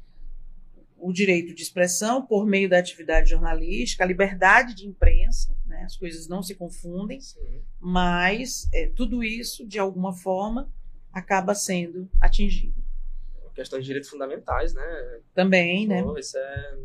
[1.04, 5.84] o direito de expressão por meio da atividade jornalística, a liberdade de imprensa, né?
[5.84, 7.62] as coisas não se confundem, Sim.
[7.78, 10.72] mas é, tudo isso, de alguma forma,
[11.12, 12.82] acaba sendo atingido.
[13.54, 15.20] Questões de direitos fundamentais, né?
[15.36, 16.02] Também, né?
[16.02, 16.78] Pô, isso é.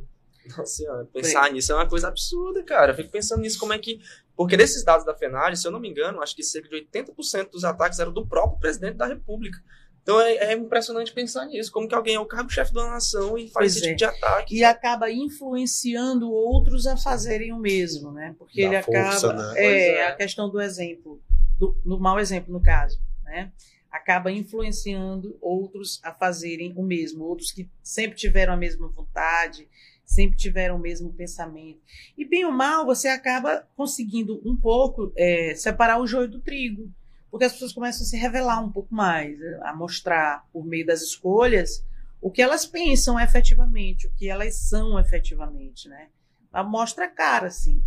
[0.49, 1.53] Nossa senhora, pensar Foi.
[1.53, 2.93] nisso é uma coisa absurda, cara.
[2.93, 4.01] Eu fico pensando nisso, como é que.
[4.39, 7.51] Porque desses dados da FENARE, se eu não me engano, acho que cerca de 80%
[7.51, 9.59] dos ataques eram do próprio presidente da República.
[10.01, 13.49] Então é, é, impressionante pensar nisso, como que alguém é o cargo-chefe da nação e
[13.49, 13.89] faz pois esse é.
[13.89, 14.57] tipo de ataque.
[14.57, 18.33] E acaba influenciando outros a fazerem o mesmo, né?
[18.39, 19.53] Porque Dá ele força, acaba.
[19.55, 19.55] Né?
[19.57, 21.21] É, é, a questão do exemplo,
[21.59, 23.51] do, do mau exemplo, no caso, né?
[23.91, 29.69] Acaba influenciando outros a fazerem o mesmo, outros que sempre tiveram a mesma vontade,
[30.09, 31.81] sempre tiveram o mesmo pensamento.
[32.17, 36.91] E bem ou mal, você acaba conseguindo um pouco é, separar o joio do trigo
[37.31, 41.03] porque as pessoas começam a se revelar um pouco mais, a mostrar por meio das
[41.03, 41.85] escolhas
[42.21, 46.09] o que elas pensam efetivamente, o que elas são efetivamente, né?
[46.53, 47.83] Ela mostra a cara, assim.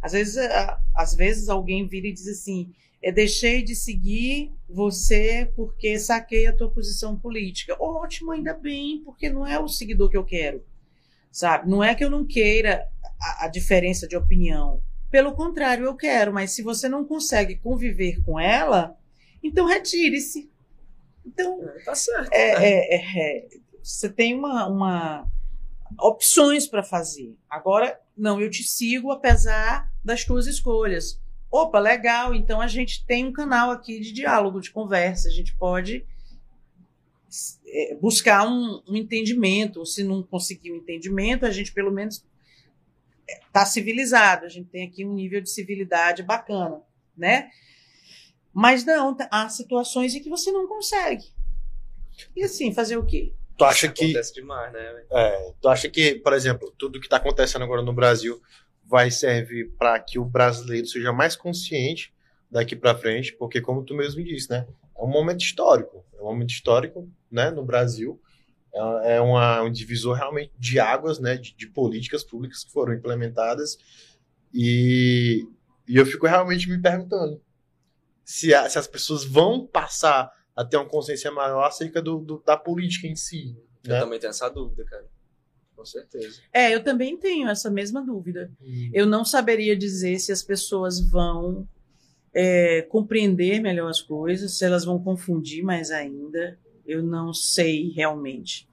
[0.00, 0.36] Às vezes,
[0.94, 6.56] às vezes alguém vira e diz assim: eu deixei de seguir você porque saquei a
[6.56, 7.76] tua posição política.
[7.78, 10.64] Ótimo, ainda bem, porque não é o seguidor que eu quero,
[11.34, 11.68] sabe?
[11.68, 12.88] Não é que eu não queira
[13.20, 18.22] a, a diferença de opinião, pelo contrário, eu quero, mas se você não consegue conviver
[18.24, 18.96] com ela,
[19.42, 20.50] então retire-se.
[21.26, 22.32] Então, é, tá certo.
[22.32, 22.66] É, né?
[22.66, 23.48] é, é,
[23.82, 25.26] você tem uma, uma
[26.00, 27.36] opções para fazer.
[27.48, 31.20] Agora, não, eu te sigo apesar das tuas escolhas.
[31.50, 32.34] Opa, legal.
[32.34, 35.28] Então a gente tem um canal aqui de diálogo, de conversa.
[35.28, 36.04] A gente pode
[37.74, 39.80] é, buscar um, um entendimento.
[39.80, 42.24] Ou se não conseguir um entendimento, a gente pelo menos
[43.46, 46.80] está civilizado, a gente tem aqui um nível de civilidade bacana,
[47.16, 47.50] né?
[48.52, 51.24] Mas não, há situações em que você não consegue.
[52.36, 53.32] E assim, fazer o quê?
[53.56, 54.04] Tu acha que.
[54.04, 55.04] Acontece demais, né?
[55.10, 58.40] É, tu acha que, por exemplo, tudo que está acontecendo agora no Brasil
[58.84, 62.12] vai servir para que o brasileiro seja mais consciente
[62.50, 64.66] daqui para frente, porque, como tu mesmo disse, né?
[64.96, 66.04] É um momento histórico.
[66.14, 68.20] É um momento histórico né, no Brasil
[68.74, 72.92] é, é uma, um divisor realmente de águas, né, de, de políticas públicas que foram
[72.92, 73.78] implementadas.
[74.52, 75.46] E,
[75.88, 77.40] e eu fico realmente me perguntando
[78.24, 82.42] se, a, se as pessoas vão passar a ter uma consciência maior acerca do, do
[82.44, 83.56] da política em si.
[83.84, 84.00] Eu né?
[84.00, 85.06] também tenho essa dúvida, cara.
[85.76, 86.40] Com certeza.
[86.52, 88.50] É, eu também tenho essa mesma dúvida.
[88.60, 88.90] Hum.
[88.92, 91.68] Eu não saberia dizer se as pessoas vão
[92.34, 98.68] é, compreender melhor as coisas, se elas vão confundir mais ainda eu não sei realmente.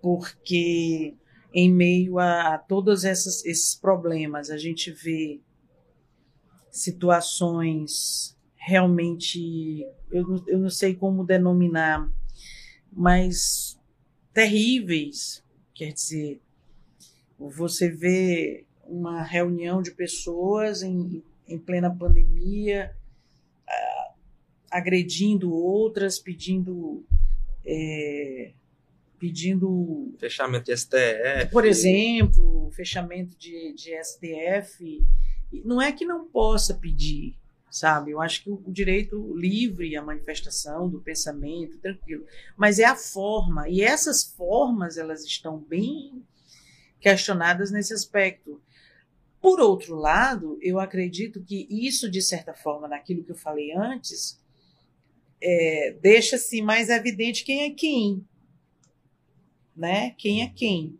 [0.00, 1.14] Porque
[1.52, 5.40] em meio a, a todos essas, esses problemas, a gente vê
[6.70, 12.08] situações realmente, eu, eu não sei como denominar,
[12.92, 13.78] mas
[14.32, 15.42] terríveis.
[15.74, 16.40] Quer dizer,
[17.38, 22.94] você vê uma reunião de pessoas em, em plena pandemia,
[24.72, 27.04] agredindo outras, pedindo.
[27.64, 28.52] É,
[29.18, 30.14] pedindo.
[30.18, 31.50] Fechamento de STF.
[31.52, 35.04] Por exemplo, fechamento de, de STF.
[35.64, 37.36] Não é que não possa pedir,
[37.70, 38.10] sabe?
[38.10, 42.24] Eu acho que o, direito livre à manifestação do pensamento, tranquilo,
[42.56, 46.24] mas é a forma e essas formas elas estão bem
[46.98, 48.60] questionadas nesse aspecto.
[49.42, 54.40] Por outro lado, eu acredito que isso, de certa forma, naquilo que eu falei antes,
[55.42, 58.24] é, deixa-se mais evidente quem é quem,
[59.76, 60.10] né?
[60.16, 60.96] Quem é quem.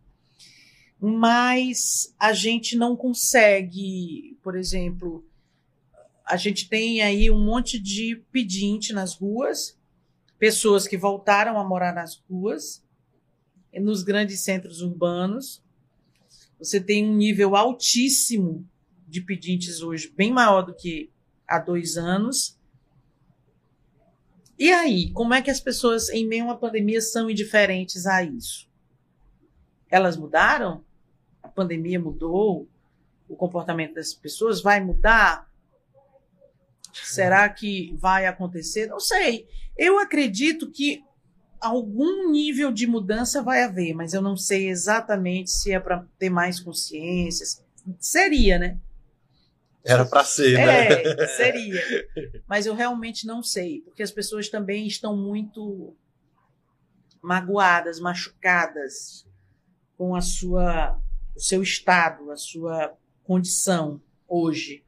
[1.01, 5.25] Mas a gente não consegue, por exemplo,
[6.27, 9.79] a gente tem aí um monte de pedinte nas ruas,
[10.37, 12.85] pessoas que voltaram a morar nas ruas,
[13.73, 15.62] nos grandes centros urbanos.
[16.63, 18.65] Você tem um nível altíssimo
[19.09, 21.11] de pedintes hoje, bem maior do que
[21.47, 22.57] há dois anos.
[24.57, 28.23] E aí, como é que as pessoas, em meio a uma pandemia, são indiferentes a
[28.23, 28.71] isso?
[29.91, 30.85] Elas mudaram?
[31.43, 32.69] A pandemia mudou?
[33.29, 35.51] O comportamento das pessoas vai mudar?
[36.93, 38.87] Será que vai acontecer?
[38.87, 39.49] Não sei.
[39.77, 41.03] Eu acredito que
[41.63, 46.29] algum nível de mudança vai haver, mas eu não sei exatamente se é para ter
[46.29, 47.47] mais consciência.
[47.99, 48.79] Seria, né?
[49.85, 51.03] Era para ser, né?
[51.03, 51.81] É, seria.
[52.47, 55.97] Mas eu realmente não sei, porque as pessoas também estão muito
[57.21, 59.27] magoadas, machucadas
[59.97, 61.01] com a sua
[61.35, 62.95] o seu estado, a sua
[63.25, 64.85] condição hoje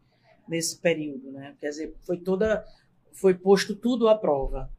[0.47, 1.57] nesse período, né?
[1.61, 2.65] Quer dizer, foi toda,
[3.13, 4.71] foi posto tudo à prova.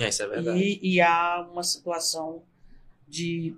[0.00, 0.58] É, isso é verdade.
[0.58, 2.42] E, e há uma situação
[3.06, 3.54] de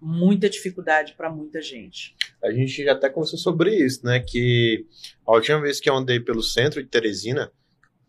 [0.00, 2.14] muita dificuldade para muita gente.
[2.42, 4.20] A gente já até conversou sobre isso, né?
[4.20, 4.84] Que
[5.26, 7.52] a última vez que eu andei pelo centro de Teresina,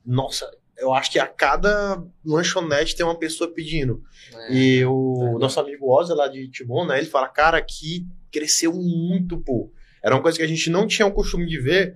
[0.06, 4.04] nossa, eu acho que a cada lanchonete tem uma pessoa pedindo.
[4.34, 6.98] É, e o é nosso amigo Oza lá de Timon, né?
[6.98, 9.72] Ele fala, cara, aqui cresceu muito, pô.
[10.04, 11.96] Era uma coisa que a gente não tinha o costume de ver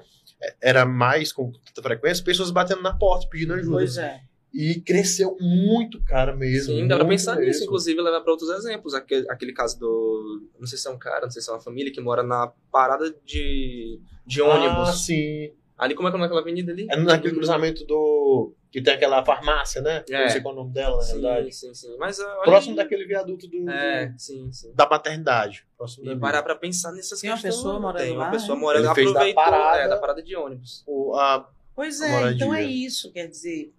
[0.62, 3.78] era mais com tanta frequência, pessoas batendo na porta pedindo ajuda.
[3.78, 4.22] Pois é.
[4.60, 6.74] E cresceu muito, cara, mesmo.
[6.74, 7.46] Sim, dá pra pensar mesmo.
[7.46, 8.96] nisso, inclusive levar para outros exemplos.
[8.96, 10.50] Aquele, aquele caso do.
[10.60, 12.52] Não sei se é um cara, não sei se é uma família que mora na
[12.72, 14.90] parada de, de ônibus.
[14.90, 15.52] Ah, sim.
[15.78, 16.88] Ali, como é que é aquela avenida ali?
[16.90, 18.52] É naquele cruzamento do.
[18.72, 20.04] Que tem aquela farmácia, né?
[20.10, 20.24] É.
[20.24, 21.56] Não sei qual é o nome dela, na sim, verdade.
[21.56, 24.74] Sim, sim, Mas, uh, próximo daquele viaduto do, é, sim, sim.
[24.74, 25.68] da maternidade.
[25.78, 27.54] Próximo e parar pra pensar nessas tem questões.
[27.54, 29.98] Tem uma pessoa morando Tem uma lá, pessoa morando lá, aproveitou da parada, é, da
[29.98, 30.84] parada de ônibus.
[30.88, 33.12] O, a, pois é, então é isso.
[33.14, 33.72] Quer dizer,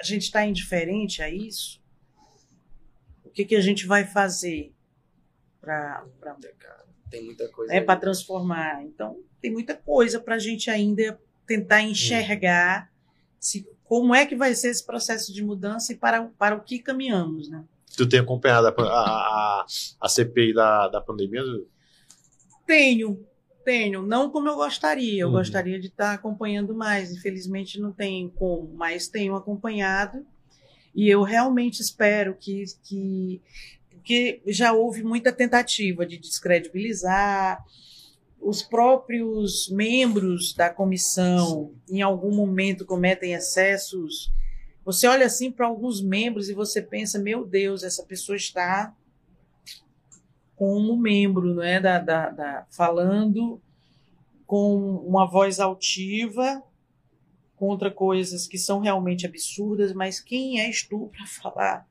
[0.00, 1.80] a gente está indiferente a isso.
[3.22, 4.72] O que, que a gente vai fazer
[5.60, 6.06] para...
[6.18, 6.36] Pra...
[7.10, 7.74] Tem muita coisa.
[7.74, 8.82] É, para transformar.
[8.82, 12.90] Então, tem muita coisa para a gente ainda tentar enxergar
[13.38, 16.78] se, como é que vai ser esse processo de mudança e para, para o que
[16.78, 17.64] caminhamos, né?
[17.96, 19.66] Tu tem acompanhado a, a,
[20.00, 21.42] a CPI da, da pandemia?
[22.64, 23.26] Tenho,
[23.64, 24.02] tenho.
[24.02, 25.22] Não como eu gostaria.
[25.22, 25.34] Eu uhum.
[25.34, 27.12] gostaria de estar acompanhando mais.
[27.12, 30.24] Infelizmente não tenho como, mas tenho acompanhado.
[30.94, 33.40] E eu realmente espero que, que,
[34.02, 37.64] que já houve muita tentativa de descredibilizar,
[38.40, 44.32] os próprios membros da comissão em algum momento cometem excessos,
[44.84, 48.94] você olha assim para alguns membros e você pensa, meu Deus, essa pessoa está
[50.60, 53.62] como membro, não é, da, da, da falando
[54.46, 56.62] com uma voz altiva
[57.56, 61.88] contra coisas que são realmente absurdas, mas quem és tu para falar?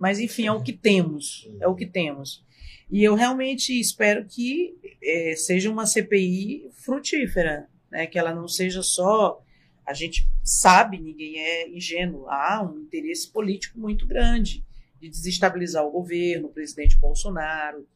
[0.00, 2.44] Mas enfim, é o que temos, é o que temos.
[2.90, 8.04] E eu realmente espero que é, seja uma CPI frutífera, né?
[8.08, 9.40] que ela não seja só.
[9.86, 14.66] A gente sabe, ninguém é ingênuo, há um interesse político muito grande
[15.00, 17.86] de desestabilizar o governo, o presidente Bolsonaro.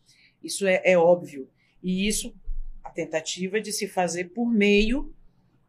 [0.42, 1.48] Isso é, é óbvio.
[1.82, 2.34] E isso,
[2.82, 5.14] a tentativa de se fazer por meio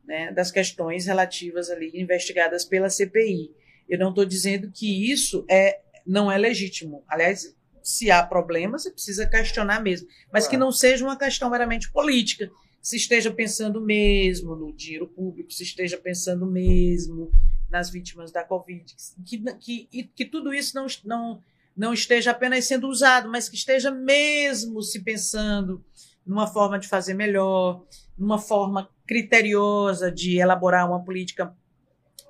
[0.03, 3.51] né, das questões relativas ali investigadas pela CPI.
[3.88, 7.03] Eu não estou dizendo que isso é, não é legítimo.
[7.07, 10.07] Aliás, se há problemas, você precisa questionar mesmo.
[10.32, 10.49] Mas claro.
[10.51, 12.49] que não seja uma questão meramente política.
[12.82, 17.32] Se esteja pensando mesmo no dinheiro público, se esteja pensando mesmo
[17.72, 18.93] nas vítimas da Covid.
[19.26, 21.43] Que, que, que tudo isso não, não,
[21.76, 25.84] não esteja apenas sendo usado, mas que esteja mesmo se pensando
[26.26, 27.84] numa forma de fazer melhor,
[28.17, 31.55] numa forma criteriosa de elaborar uma política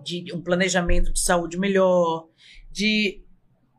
[0.03, 2.27] de um planejamento de saúde melhor,
[2.71, 3.21] de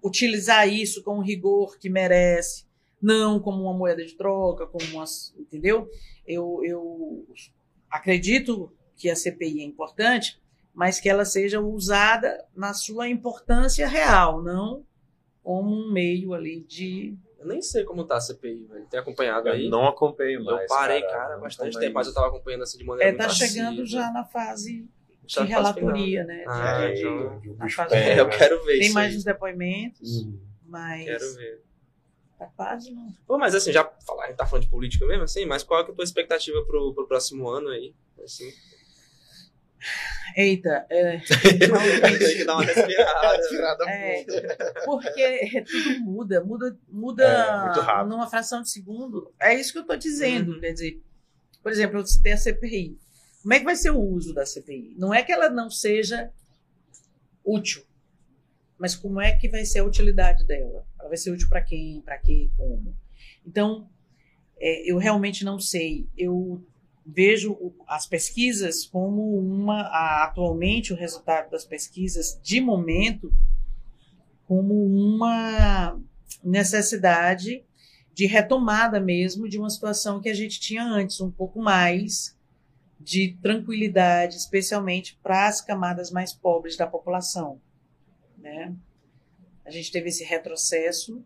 [0.04, 2.66] utilizar isso com o rigor que merece,
[3.00, 5.04] não como uma moeda de troca, como uma,
[5.38, 5.88] entendeu?
[6.26, 7.26] Eu, eu
[7.90, 10.40] acredito que a CPI é importante,
[10.74, 14.84] mas que ela seja usada na sua importância real, não
[15.42, 17.16] como um meio ali de.
[17.38, 18.86] Eu nem sei como tá a CPI, velho.
[18.86, 19.64] Tem acompanhado aí?
[19.64, 20.62] Eu não acompanho mais.
[20.62, 23.24] Eu parei, cara, cara bastante tempo, mas eu tava acompanhando assim de maneira é, tá
[23.26, 24.88] muito chegando já na fase
[25.26, 26.44] de relatoria, né?
[26.46, 27.40] Ah, de, então,
[27.88, 29.18] de, é, eu quero ver Tem isso mais aí.
[29.18, 30.38] uns depoimentos, Hum.
[30.66, 31.62] mas Quero ver.
[32.38, 33.12] tá quase não.
[33.26, 35.80] Pô, mas assim, já falar, a gente tá falando de política mesmo, assim, mas qual
[35.80, 37.92] é a tua expectativa pro, pro próximo ano aí?
[38.22, 38.48] Assim,
[40.36, 43.36] Eita, é, tem que dar uma respirada.
[43.36, 44.24] Respirada É.
[44.84, 49.32] porque tudo muda, muda, muda É, numa fração de segundo.
[49.40, 50.52] É isso que eu tô dizendo.
[50.54, 50.60] Uhum.
[50.60, 51.02] Quer dizer,
[51.62, 52.98] por exemplo, eu citei a CPI.
[53.42, 54.94] Como é que vai ser o uso da CPI?
[54.96, 56.30] Não é que ela não seja
[57.44, 57.82] útil,
[58.78, 60.86] mas como é que vai ser a utilidade dela?
[60.98, 62.96] Ela vai ser útil para quem, para quê, como?
[63.44, 63.90] Então,
[64.58, 66.08] é, eu realmente não sei.
[66.16, 66.64] Eu
[67.04, 69.82] vejo as pesquisas como uma
[70.22, 73.32] atualmente o resultado das pesquisas de momento
[74.46, 76.00] como uma
[76.42, 77.64] necessidade
[78.12, 82.36] de retomada mesmo de uma situação que a gente tinha antes, um pouco mais
[83.00, 87.60] de tranquilidade, especialmente para as camadas mais pobres da população,
[88.36, 88.74] né?
[89.64, 91.24] A gente teve esse retrocesso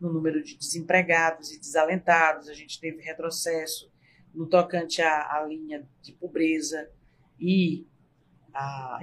[0.00, 3.91] no número de desempregados e desalentados, a gente teve retrocesso
[4.34, 6.88] no tocante à, à linha de pobreza
[7.38, 7.86] e
[8.54, 8.98] a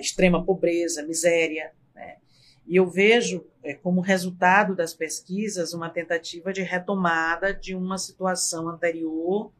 [0.00, 2.18] extrema pobreza, miséria, né?
[2.66, 8.68] E eu vejo é, como resultado das pesquisas uma tentativa de retomada de uma situação
[8.68, 9.52] anterior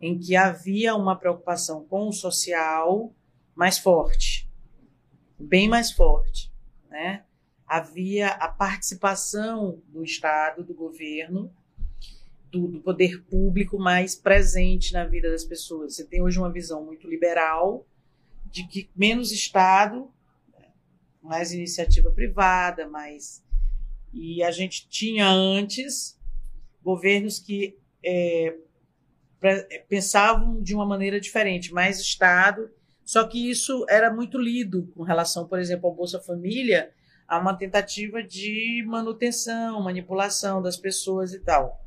[0.00, 3.12] em que havia uma preocupação com o social
[3.54, 4.50] mais forte,
[5.38, 6.52] bem mais forte,
[6.88, 7.24] né?
[7.66, 11.54] Havia a participação do Estado, do governo,
[12.50, 15.94] do, do poder público mais presente na vida das pessoas.
[15.94, 17.86] Você tem hoje uma visão muito liberal
[18.46, 20.10] de que menos Estado,
[21.22, 23.44] mais iniciativa privada, mais.
[24.12, 26.18] E a gente tinha antes
[26.82, 28.56] governos que é,
[29.38, 32.70] pre- pensavam de uma maneira diferente, mais Estado,
[33.04, 36.90] só que isso era muito lido com relação, por exemplo, ao Bolsa Família,
[37.28, 41.80] a uma tentativa de manutenção, manipulação das pessoas e tal.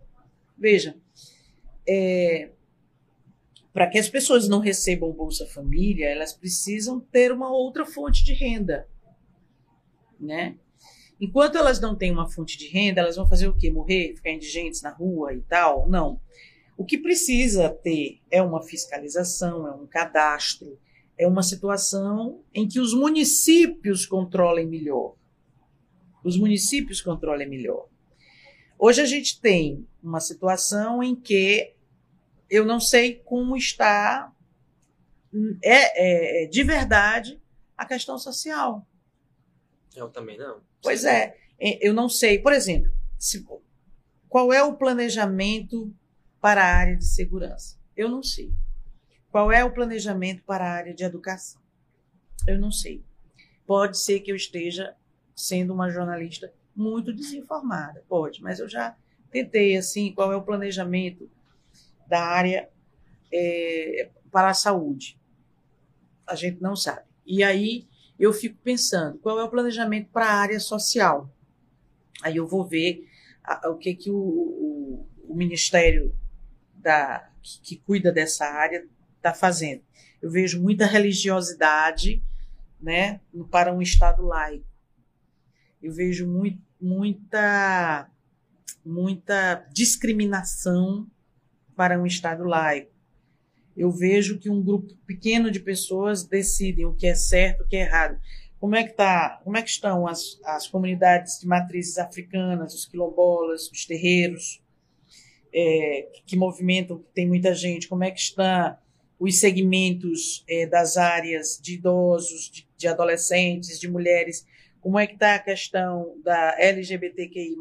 [0.63, 0.95] Veja,
[1.85, 2.51] é,
[3.73, 8.33] para que as pessoas não recebam Bolsa Família, elas precisam ter uma outra fonte de
[8.33, 8.87] renda,
[10.17, 10.57] né?
[11.19, 13.69] Enquanto elas não têm uma fonte de renda, elas vão fazer o quê?
[13.69, 15.89] Morrer, ficar indigentes na rua e tal?
[15.89, 16.21] Não.
[16.77, 20.79] O que precisa ter é uma fiscalização, é um cadastro,
[21.17, 25.17] é uma situação em que os municípios controlem melhor.
[26.23, 27.89] Os municípios controlem melhor.
[28.79, 31.73] Hoje a gente tem uma situação em que
[32.49, 34.31] eu não sei como está
[35.63, 37.41] é, é, de verdade
[37.77, 38.85] a questão social.
[39.95, 40.61] Eu também não.
[40.81, 42.39] Pois é, é, eu não sei.
[42.39, 43.45] Por exemplo, se-
[44.27, 45.93] qual é o planejamento
[46.41, 47.77] para a área de segurança?
[47.95, 48.51] Eu não sei.
[49.31, 51.61] Qual é o planejamento para a área de educação?
[52.47, 53.03] Eu não sei.
[53.65, 54.95] Pode ser que eu esteja
[55.35, 58.95] sendo uma jornalista muito desinformada, pode, mas eu já
[59.33, 61.29] tentei assim, qual é o planejamento
[62.07, 62.69] da área
[63.33, 65.19] é, para a saúde?
[66.25, 67.03] A gente não sabe.
[67.25, 67.87] E aí
[68.19, 71.29] eu fico pensando, qual é o planejamento para a área social?
[72.23, 73.07] Aí eu vou ver
[73.43, 76.15] a- o que, que o, o- o Ministério
[76.75, 79.83] da, que, que cuida dessa área está fazendo.
[80.21, 82.23] Eu vejo muita religiosidade
[82.81, 83.21] né,
[83.51, 84.65] para um Estado laico.
[85.81, 88.09] Eu vejo mui- muita,
[88.85, 91.07] muita discriminação
[91.75, 92.91] para um Estado laico.
[93.75, 97.75] Eu vejo que um grupo pequeno de pessoas decidem o que é certo, o que
[97.75, 98.19] é errado.
[98.59, 99.41] Como é que tá?
[99.43, 104.63] Como é que estão as, as comunidades de matrizes africanas, os quilombolas, os terreiros,
[105.53, 107.87] é, que, movimentam, que tem muita gente?
[107.87, 108.77] Como é que estão
[109.19, 114.45] os segmentos é, das áreas de idosos, de, de adolescentes, de mulheres?
[114.79, 117.55] Como é que está a questão da LGBTQI+,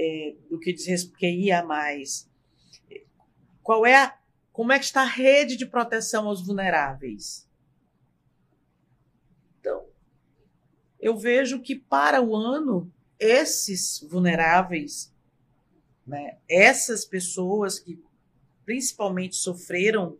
[0.00, 1.66] é, do que diz respeito QIA+.
[3.64, 4.18] Qual é a,
[4.52, 7.48] como é que está a rede de proteção aos vulneráveis?
[9.58, 9.84] Então,
[11.00, 15.12] eu vejo que para o ano esses vulneráveis,
[16.06, 18.00] né, essas pessoas que
[18.64, 20.16] principalmente sofreram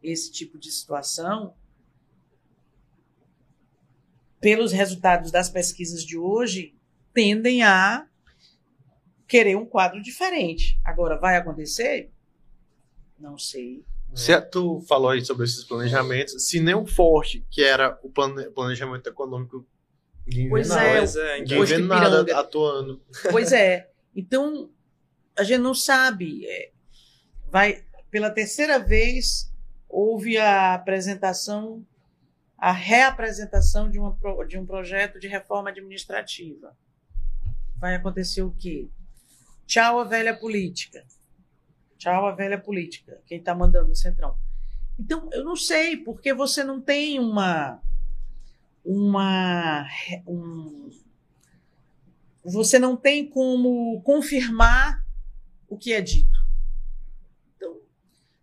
[0.00, 1.54] esse tipo de situação,
[4.40, 6.72] pelos resultados das pesquisas de hoje,
[7.12, 8.06] tendem a
[9.28, 10.80] querer um quadro diferente.
[10.82, 12.10] Agora, vai acontecer?
[13.20, 13.84] Não sei.
[14.14, 19.06] Se tu falou aí sobre esses planejamentos, se nem o forte, que era o planejamento
[19.06, 19.66] econômico,
[20.26, 23.02] ninguém pois vê nada, é, é, ninguém vê nada atuando.
[23.30, 23.90] Pois é.
[24.16, 24.68] Então,
[25.38, 26.44] a gente não sabe.
[26.44, 26.72] É,
[27.52, 29.48] vai pela terceira vez
[29.88, 31.86] houve a apresentação,
[32.56, 36.76] a reapresentação de, uma, de um projeto de reforma administrativa.
[37.78, 38.88] Vai acontecer o quê?
[39.68, 41.04] Tchau a velha política.
[41.98, 43.20] Tchau a velha política.
[43.26, 44.34] Quem está mandando o Centrão.
[44.98, 47.78] Então, eu não sei, porque você não tem uma.
[48.82, 49.86] uma
[50.26, 50.88] um,
[52.42, 55.04] você não tem como confirmar
[55.68, 56.38] o que é dito.
[57.54, 57.78] Então,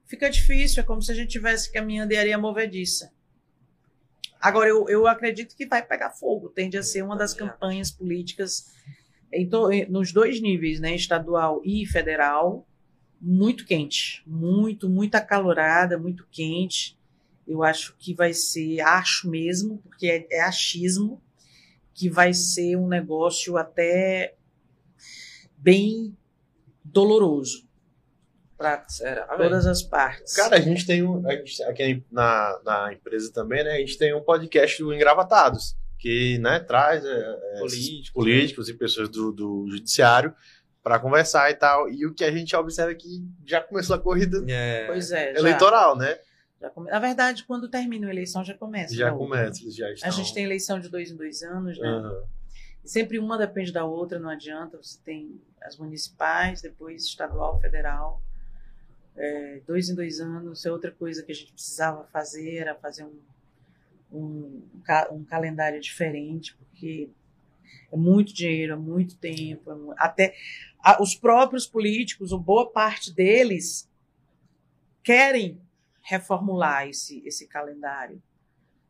[0.05, 3.11] fica difícil, é como se a gente estivesse caminhando em areia movediça.
[4.39, 8.75] Agora, eu, eu acredito que vai pegar fogo, tende a ser uma das campanhas políticas
[9.31, 12.67] em to, nos dois níveis, né, estadual e federal,
[13.19, 16.97] muito quente, muito, muito acalorada, muito quente.
[17.47, 21.21] Eu acho que vai ser, acho mesmo, porque é, é achismo,
[21.93, 24.35] que vai ser um negócio até
[25.57, 26.15] bem
[26.83, 27.65] doloroso
[28.57, 28.77] para
[29.37, 30.33] todas as partes.
[30.33, 33.73] Cara, a gente tem um, a gente, aqui na, na empresa também, né?
[33.73, 35.75] A gente tem um podcast do Engravatados,
[36.05, 38.75] que né, traz é, é políticos, políticos né?
[38.75, 40.35] e pessoas do, do judiciário
[40.83, 41.89] para conversar e tal.
[41.89, 44.85] E o que a gente observa é que já começou a corrida é.
[44.85, 46.19] Pois é, eleitoral, né?
[46.75, 46.91] Come...
[46.91, 48.93] Na verdade, quando termina a eleição, já começa.
[48.93, 50.07] Já começa, já estão...
[50.07, 51.89] A gente tem eleição de dois em dois anos, né?
[51.89, 52.23] Uhum.
[52.83, 54.77] Sempre uma depende da outra, não adianta.
[54.77, 58.21] Você tem as municipais, depois estadual, federal.
[59.17, 60.63] É, dois em dois anos.
[60.67, 63.19] É outra coisa que a gente precisava fazer, era fazer um,
[64.15, 64.63] um,
[65.11, 67.09] um calendário diferente, porque
[67.91, 69.95] é muito dinheiro, é muito tempo, é muito...
[69.97, 70.35] até
[70.79, 73.89] a, os próprios políticos, ou boa parte deles,
[75.03, 75.59] querem
[76.01, 78.21] reformular esse, esse calendário.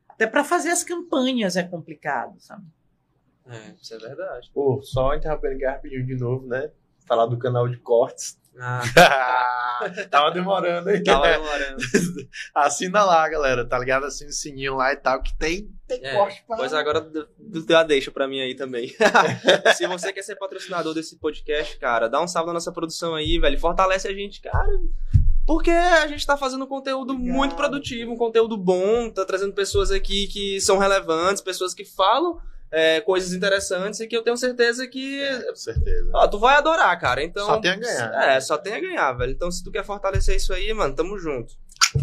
[0.08, 2.66] Até para fazer as campanhas é complicado, sabe?
[3.48, 4.50] É, isso é verdade.
[4.54, 6.72] Pô, só interrompendo aqui rapidinho de novo, né?
[7.06, 8.40] Falar do canal de cortes.
[8.60, 9.82] Ah.
[10.10, 11.04] Tava demorando, hein?
[11.04, 11.78] Tava demorando.
[12.56, 14.06] Assina lá, galera, tá ligado?
[14.06, 16.58] Assina o sininho lá e tal, que tem, tem é, corte pra...
[16.58, 17.02] Pois agora
[17.38, 18.94] deu a deixa pra mim aí também.
[19.76, 23.38] Se você quer ser patrocinador desse podcast, cara, dá um salve na nossa produção aí,
[23.40, 23.60] velho.
[23.60, 24.80] Fortalece a gente, cara.
[25.46, 27.36] Porque a gente tá fazendo conteúdo Obrigado.
[27.36, 32.40] muito produtivo, um conteúdo bom, tá trazendo pessoas aqui que são relevantes, pessoas que falam
[32.72, 35.22] é, coisas interessantes e que eu tenho certeza que.
[35.22, 36.10] É, certeza.
[36.14, 37.24] Ó, tu vai adorar, cara.
[37.24, 37.46] Então.
[37.46, 38.30] Só tem a ganhar.
[38.30, 39.32] É, só tem a ganhar, velho.
[39.32, 41.54] Então, se tu quer fortalecer isso aí, mano, tamo junto.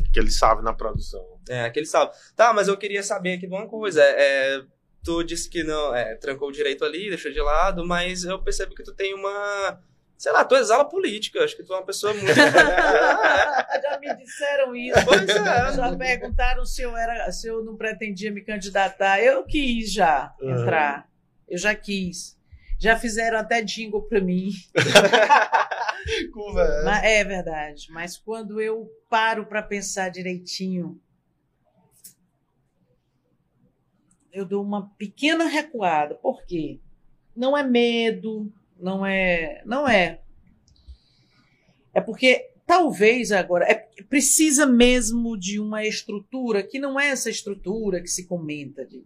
[0.09, 1.25] Aquele salve na produção.
[1.49, 2.13] É, aquele salve.
[2.37, 4.03] Tá, mas eu queria saber aqui uma coisa.
[4.03, 4.63] É,
[5.05, 5.95] tu disse que não.
[5.95, 9.79] É, trancou o direito ali, deixou de lado, mas eu percebo que tu tem uma
[10.23, 11.43] Sei lá, tu exala política.
[11.43, 12.31] Acho que tu é uma pessoa muito.
[12.33, 15.05] Já me disseram isso.
[15.05, 15.73] Pois é.
[15.75, 19.21] Já perguntaram se eu, era, se eu não pretendia me candidatar.
[19.21, 21.11] Eu quis já entrar.
[21.49, 22.39] Eu já quis.
[22.79, 24.51] Já fizeram até jingle para mim.
[26.33, 26.85] Conversa.
[26.85, 27.87] Mas, é verdade.
[27.91, 31.01] Mas quando eu paro para pensar direitinho,
[34.33, 36.15] eu dou uma pequena recuada.
[36.15, 36.79] Por quê?
[37.35, 38.53] Não é medo,
[38.83, 40.21] não é, não é.
[41.95, 43.75] É porque talvez agora é,
[44.09, 49.05] precisa mesmo de uma estrutura que não é essa estrutura que se comenta de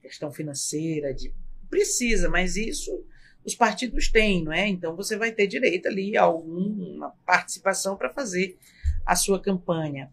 [0.00, 1.34] questão financeira, de
[1.68, 3.04] precisa, mas isso
[3.44, 4.66] os partidos têm, não é?
[4.66, 8.58] Então você vai ter direito ali a alguma participação para fazer
[9.04, 10.12] a sua campanha.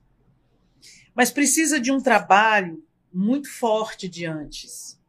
[1.15, 4.99] Mas precisa de um trabalho muito forte de antes.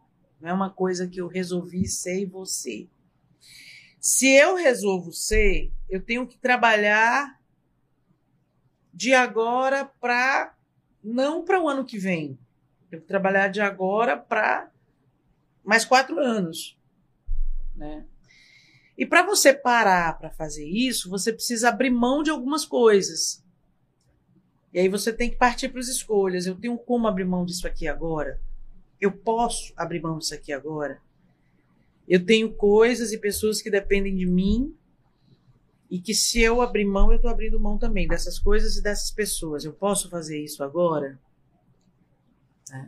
[0.41, 2.89] Não é uma coisa que eu resolvi ser e você.
[4.05, 7.41] Se eu resolvo ser, eu tenho que trabalhar
[8.93, 10.55] de agora para
[11.03, 12.39] não para o ano que vem.
[12.93, 14.71] Eu que trabalhar de agora para
[15.65, 16.79] mais quatro anos,
[17.75, 18.05] né?
[18.95, 23.43] E para você parar para fazer isso, você precisa abrir mão de algumas coisas.
[24.71, 26.45] E aí você tem que partir para as escolhas.
[26.45, 28.39] Eu tenho como abrir mão disso aqui agora?
[29.01, 31.01] Eu posso abrir mão disso aqui agora?
[32.09, 34.77] Eu tenho coisas e pessoas que dependem de mim
[35.91, 39.11] e que se eu abrir mão, eu estou abrindo mão também dessas coisas e dessas
[39.11, 39.65] pessoas.
[39.65, 41.19] Eu posso fazer isso agora?
[42.73, 42.87] É.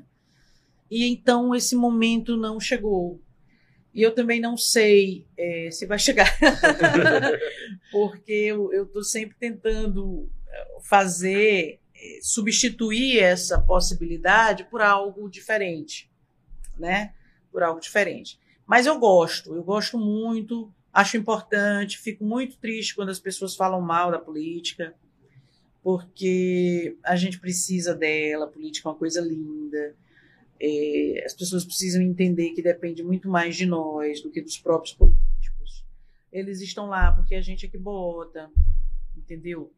[0.90, 3.20] E então esse momento não chegou.
[3.94, 6.30] E eu também não sei é, se vai chegar,
[7.90, 16.10] porque eu estou sempre tentando é, fazer, é, substituir essa possibilidade por algo diferente,
[16.76, 17.14] né?
[17.50, 18.38] Por algo diferente.
[18.66, 23.80] Mas eu gosto, eu gosto muito, acho importante, fico muito triste quando as pessoas falam
[23.80, 24.94] mal da política,
[25.82, 29.94] porque a gente precisa dela, a política é uma coisa linda
[30.60, 34.94] é, as pessoas precisam entender que depende muito mais de nós do que dos próprios
[34.94, 35.84] políticos.
[36.32, 38.50] Eles estão lá porque a gente é que bota,
[39.16, 39.72] entendeu?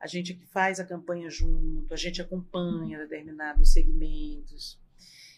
[0.00, 4.78] A gente é que faz a campanha junto, a gente acompanha determinados segmentos.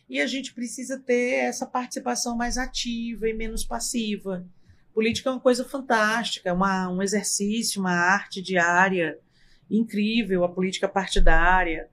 [0.08, 4.46] E a gente precisa ter essa participação mais ativa e menos passiva.
[4.94, 9.18] Política é uma coisa fantástica, uma, um exercício, uma arte diária
[9.70, 11.90] incrível, a política partidária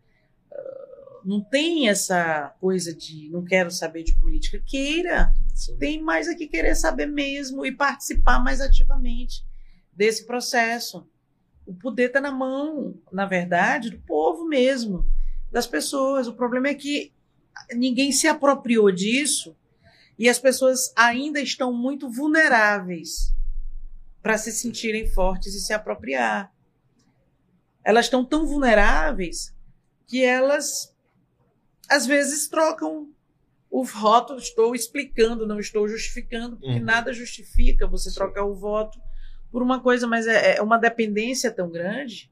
[1.25, 4.61] não tem essa coisa de não quero saber de política.
[4.65, 5.33] Queira.
[5.53, 5.77] Sim.
[5.77, 9.45] Tem mais aqui querer saber mesmo e participar mais ativamente
[9.91, 11.07] desse processo.
[11.65, 15.07] O poder está na mão, na verdade, do povo mesmo,
[15.51, 16.27] das pessoas.
[16.27, 17.12] O problema é que
[17.73, 19.55] ninguém se apropriou disso
[20.17, 23.33] e as pessoas ainda estão muito vulneráveis
[24.21, 26.51] para se sentirem fortes e se apropriar.
[27.83, 29.53] Elas estão tão vulneráveis
[30.07, 30.93] que elas
[31.89, 33.09] às vezes trocam
[33.69, 36.85] o voto, estou explicando, não estou justificando, porque uhum.
[36.85, 38.99] nada justifica você trocar o voto
[39.51, 42.31] por uma coisa, mas é, é, uma dependência tão grande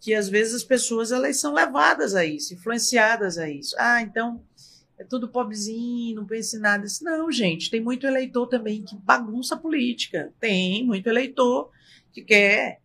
[0.00, 3.76] que às vezes as pessoas elas são levadas a isso, influenciadas a isso.
[3.78, 4.42] Ah, então
[4.98, 6.86] é tudo pobrezinho, não pensa em nada.
[7.02, 10.32] Não, gente, tem muito eleitor também que bagunça a política.
[10.40, 11.70] Tem muito eleitor
[12.12, 12.80] que quer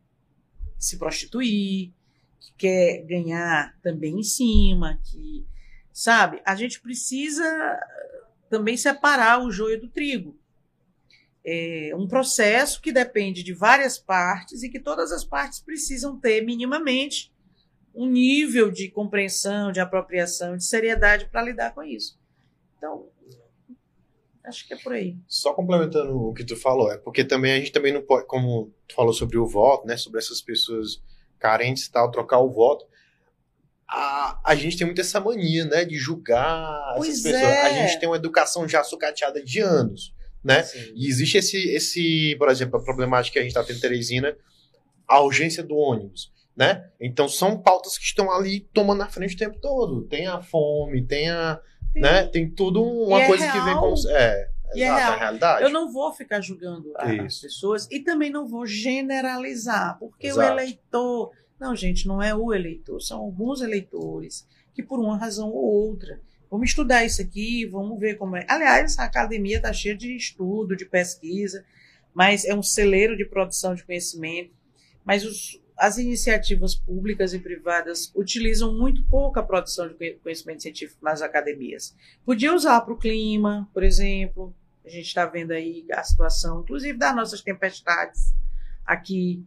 [0.78, 1.92] se prostituir,
[2.40, 5.46] que quer ganhar também em cima, que
[5.92, 6.42] sabe?
[6.46, 7.46] A gente precisa
[8.50, 10.38] também separar o joio do trigo.
[11.48, 16.42] É um processo que depende de várias partes e que todas as partes precisam ter
[16.42, 17.32] minimamente
[17.94, 22.20] um nível de compreensão, de apropriação, de seriedade para lidar com isso.
[22.78, 23.08] Então,
[24.44, 25.18] acho que é por aí.
[25.28, 28.72] Só complementando o que tu falou, é porque também a gente também não pode, como
[28.88, 31.02] tu falou sobre o voto, né, sobre essas pessoas
[31.40, 32.86] carentes e tal, trocar o voto,
[33.88, 37.44] a, a gente tem muito essa mania, né, de julgar pois essas pessoas.
[37.44, 37.62] É.
[37.62, 40.14] A gente tem uma educação já sucateada de anos,
[40.46, 40.64] né?
[40.64, 40.94] Sim.
[40.96, 44.38] E existe esse, esse, por exemplo, a problemática que a gente está tendo em Teresina,
[45.08, 46.88] a urgência do ônibus, né?
[47.02, 50.04] Então são pautas que estão ali tomando na frente o tempo todo.
[50.04, 51.60] Tem a fome, tem a,
[51.92, 52.00] Sim.
[52.00, 52.28] né?
[52.28, 55.18] Tem tudo uma e é coisa é que vem com é, e é real.
[55.18, 55.64] realidade.
[55.64, 60.48] Eu não vou ficar julgando as pessoas e também não vou generalizar, porque Exato.
[60.48, 65.50] o eleitor não, gente, não é o eleitor, são alguns eleitores que, por uma razão
[65.50, 66.20] ou outra,
[66.56, 68.46] vamos estudar isso aqui, vamos ver como é.
[68.48, 71.66] Aliás, a academia está cheia de estudo, de pesquisa,
[72.14, 74.54] mas é um celeiro de produção de conhecimento.
[75.04, 81.04] Mas os, as iniciativas públicas e privadas utilizam muito pouco a produção de conhecimento científico
[81.04, 81.94] nas academias.
[82.26, 84.56] Podia usar para o clima, por exemplo.
[84.86, 88.34] A gente está vendo aí a situação, inclusive das nossas tempestades
[88.86, 89.44] aqui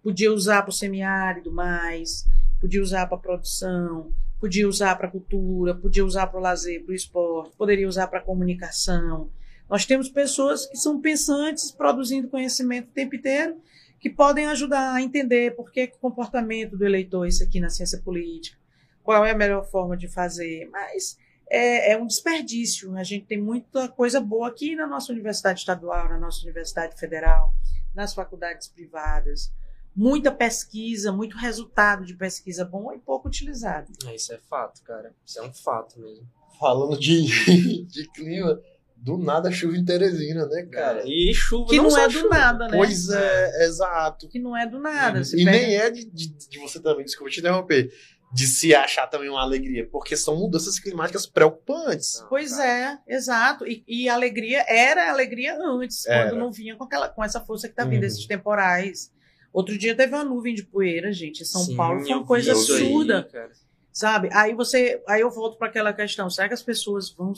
[0.00, 2.28] podia usar para o semiárido mais,
[2.60, 4.12] podia usar para produção,
[4.42, 8.20] podia usar para cultura, podia usar para o lazer, para o esporte, poderia usar para
[8.20, 9.30] comunicação.
[9.70, 13.56] Nós temos pessoas que são pensantes, produzindo conhecimento o tempo inteiro,
[14.00, 17.60] que podem ajudar a entender por que, que o comportamento do eleitor é isso aqui
[17.60, 18.58] na ciência política,
[19.04, 20.68] qual é a melhor forma de fazer.
[20.72, 21.16] Mas
[21.48, 22.96] é, é, um desperdício.
[22.96, 27.54] A gente tem muita coisa boa aqui na nossa universidade estadual, na nossa universidade federal,
[27.94, 29.52] nas faculdades privadas
[29.94, 33.92] muita pesquisa, muito resultado de pesquisa bom e pouco utilizado.
[34.06, 35.14] É, isso é fato, cara.
[35.24, 36.26] Isso é um fato mesmo.
[36.58, 38.60] Falando de, de clima,
[38.96, 41.02] do nada chuva em Teresina, né, cara?
[41.04, 42.22] E chuva que não, não é chuva.
[42.22, 42.76] do nada, né?
[42.76, 44.28] Pois é, exato.
[44.28, 45.20] Que não é do nada.
[45.20, 45.50] E, e pega...
[45.50, 47.92] nem é de, de, de, você também, desculpa te interromper,
[48.32, 52.24] de se achar também uma alegria, porque são mudanças climáticas preocupantes.
[52.28, 53.00] Pois cara.
[53.06, 53.66] é, exato.
[53.66, 56.30] E, e a alegria era alegria antes, era.
[56.30, 58.06] quando não vinha com, aquela, com essa força que tá vindo, uhum.
[58.06, 59.10] esses temporais
[59.52, 61.42] Outro dia teve uma nuvem de poeira, gente.
[61.42, 63.28] Em São Sim, Paulo foi uma coisa absurda.
[63.32, 63.50] Aí,
[63.92, 64.28] sabe?
[64.32, 67.32] Aí você, aí eu volto para aquela questão, será que as pessoas vão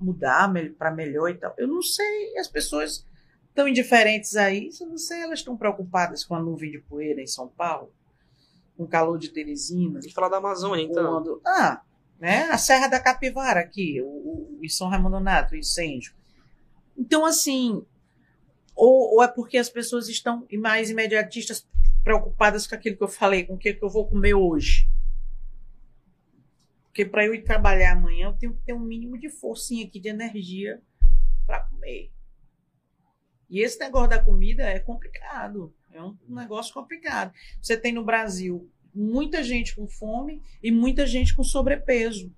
[0.00, 1.54] mudar para melhor e tal?
[1.56, 3.06] Eu não sei, as pessoas
[3.48, 7.26] estão indiferentes aí, eu não sei, elas estão preocupadas com a nuvem de poeira em
[7.26, 7.92] São Paulo,
[8.76, 10.00] com o calor de Teresina.
[10.04, 11.22] E falar da Amazônia, então.
[11.22, 11.80] Quando, ah,
[12.18, 12.48] né?
[12.50, 16.12] A Serra da Capivara aqui, o, o, em São Raimundo Nato, o incêndio.
[16.96, 17.84] Então, assim,
[18.78, 21.66] ou, ou é porque as pessoas estão mais imediatistas,
[22.04, 24.88] preocupadas com aquilo que eu falei, com o que, eu vou comer hoje?
[26.84, 29.98] Porque para eu ir trabalhar amanhã, eu tenho que ter um mínimo de forcinha aqui,
[29.98, 30.80] de energia,
[31.44, 32.12] para comer.
[33.50, 35.74] E esse negócio da comida é complicado.
[35.92, 37.32] É um negócio complicado.
[37.60, 42.32] Você tem no Brasil muita gente com fome e muita gente com sobrepeso.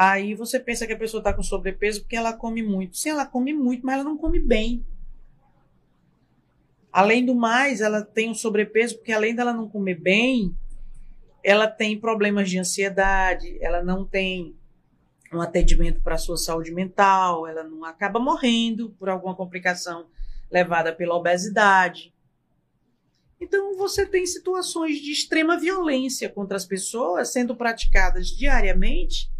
[0.00, 2.96] Aí você pensa que a pessoa está com sobrepeso porque ela come muito.
[2.96, 4.86] Sim, ela come muito, mas ela não come bem.
[6.92, 10.54] Além do mais, ela tem um sobrepeso porque além dela não comer bem,
[11.42, 14.56] ela tem problemas de ansiedade, ela não tem
[15.32, 20.06] um atendimento para a sua saúde mental, ela não acaba morrendo por alguma complicação
[20.48, 22.14] levada pela obesidade.
[23.40, 29.36] Então, você tem situações de extrema violência contra as pessoas sendo praticadas diariamente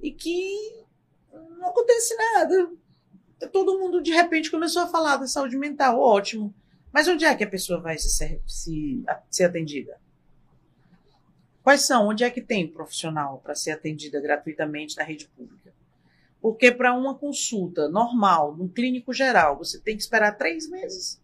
[0.00, 0.84] e que
[1.32, 2.70] não acontece nada.
[3.52, 6.00] Todo mundo, de repente, começou a falar da saúde mental.
[6.00, 6.54] Ótimo.
[6.92, 10.00] Mas onde é que a pessoa vai se, se, ser atendida?
[11.62, 12.08] Quais são?
[12.08, 15.72] Onde é que tem profissional para ser atendida gratuitamente na rede pública?
[16.40, 21.20] Porque para uma consulta normal, num clínico geral, você tem que esperar três meses.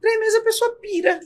[0.00, 1.20] Três meses a pessoa pira.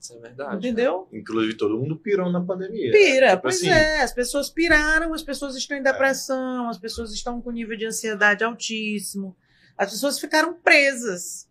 [0.00, 0.56] Isso é verdade.
[0.56, 1.08] Entendeu?
[1.12, 2.92] Inclusive, todo mundo pirou na pandemia.
[2.92, 3.68] Pira, tipo pois assim.
[3.68, 4.02] é.
[4.02, 6.70] As pessoas piraram, as pessoas estão em depressão, é.
[6.70, 9.36] as pessoas estão com nível de ansiedade altíssimo.
[9.76, 11.48] As pessoas ficaram presas.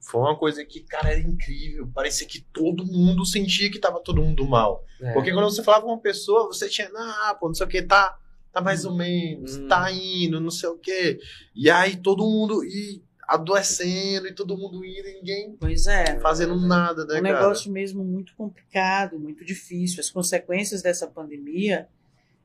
[0.00, 1.90] Foi uma coisa que, cara, era incrível.
[1.94, 4.84] Parecia que todo mundo sentia que tava todo mundo mal.
[5.00, 5.12] É.
[5.12, 7.82] Porque quando você falava com uma pessoa, você tinha, ah, pô, não sei o que,
[7.82, 8.18] tá,
[8.52, 9.66] tá mais ou menos, hum.
[9.66, 11.18] tá indo, não sei o que.
[11.54, 12.64] E aí todo mundo.
[12.64, 17.40] E adoecendo e todo mundo indo e ninguém pois é, fazendo nada, né, um cara?
[17.40, 20.00] negócio mesmo muito complicado, muito difícil.
[20.00, 21.88] As consequências dessa pandemia,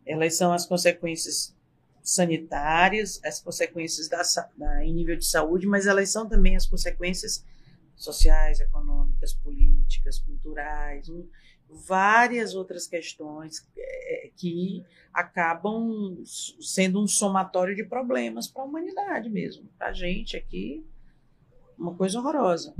[0.05, 1.55] elas são as consequências
[2.01, 4.21] sanitárias, as consequências da,
[4.57, 7.45] da, em nível de saúde, mas elas são também as consequências
[7.95, 11.27] sociais, econômicas, políticas, culturais, um,
[11.69, 16.23] várias outras questões é, que acabam
[16.59, 19.69] sendo um somatório de problemas para a humanidade mesmo.
[19.77, 20.85] Para a gente aqui,
[21.77, 22.73] uma coisa horrorosa.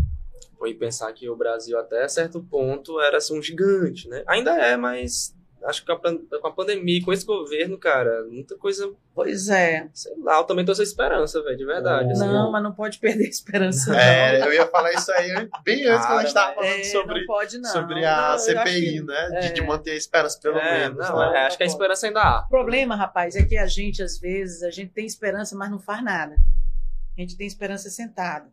[0.57, 4.23] Foi pensar que o Brasil, até certo ponto, era assim, um gigante, né?
[4.27, 5.35] Ainda é, mas
[5.65, 8.91] acho que com a pandemia, com esse governo, cara, muita coisa.
[9.13, 9.89] Pois é.
[9.93, 12.11] Sei lá, eu também tô sem esperança, velho, de verdade.
[12.11, 12.25] Assim.
[12.25, 13.95] Não, mas não pode perder a esperança.
[13.99, 17.19] É, eu ia falar isso aí bem antes que a gente tava falando é, sobre,
[17.19, 17.69] não pode, não.
[17.69, 19.29] sobre a não, CPI, que, né?
[19.33, 19.39] É.
[19.39, 21.09] De, de, manter a esperança, pelo é, menos.
[21.09, 21.37] Não, né?
[21.37, 22.45] É, acho que a esperança ainda há.
[22.45, 25.79] O problema, rapaz, é que a gente, às vezes, a gente tem esperança, mas não
[25.79, 26.35] faz nada.
[27.17, 28.49] A gente tem esperança sentado.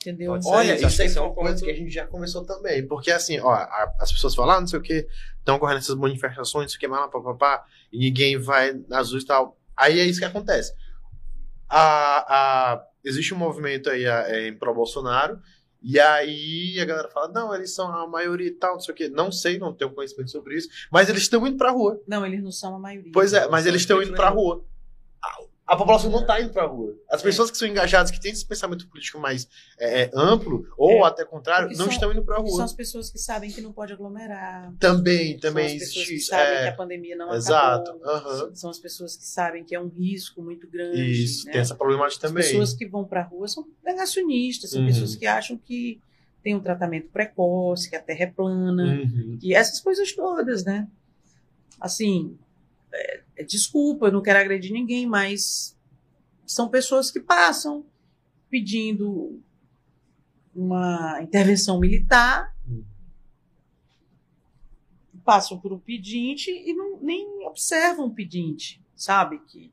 [0.00, 0.38] Entendeu?
[0.46, 2.86] Olha, isso aí é uma coisa que a gente já começou também.
[2.86, 3.52] Porque assim, ó,
[3.98, 5.06] as pessoas falam, ah, não sei o que,
[5.38, 9.26] estão correndo essas manifestações, não sei o que, papapá, e ninguém vai nas ruas e
[9.26, 9.58] tal.
[9.76, 10.74] Aí é isso que acontece.
[11.68, 15.38] A, a, existe um movimento aí a, é, em pró-Bolsonaro,
[15.82, 18.96] e aí a galera fala, não, eles são a maioria e tal, não sei o
[18.96, 19.08] quê.
[19.08, 22.00] Não sei, não tenho conhecimento sobre isso, mas eles estão indo pra rua.
[22.06, 23.12] Não, eles não são a maioria.
[23.12, 24.64] Pois é, mas eles estão indo pra rua
[25.70, 26.96] a população não está indo para a rua.
[27.08, 29.46] As pessoas que são engajadas, que têm esse pensamento político mais
[29.78, 32.56] é, é amplo, ou é, até contrário, não são, estão indo para a rua.
[32.56, 34.74] São as pessoas que sabem que não pode aglomerar.
[34.80, 35.94] Também, também existe.
[35.94, 38.48] São as pessoas que sabem é, que a pandemia não exato, acabou.
[38.48, 38.56] Uhum.
[38.56, 41.08] São as pessoas que sabem que é um risco muito grande.
[41.08, 41.52] Isso, né?
[41.52, 42.42] tem essa problemática também.
[42.42, 44.88] As pessoas que vão para a rua são negacionistas, são uhum.
[44.88, 46.00] pessoas que acham que
[46.42, 49.38] tem um tratamento precoce, que a Terra é plana, uhum.
[49.40, 50.88] e essas coisas todas, né?
[51.80, 52.36] Assim,
[52.92, 55.76] é, é, desculpa, eu não quero agredir ninguém, mas
[56.46, 57.84] são pessoas que passam
[58.48, 59.40] pedindo
[60.54, 62.54] uma intervenção militar,
[65.24, 69.38] passam por um pedinte e não, nem observam o pedinte, sabe?
[69.46, 69.72] Que,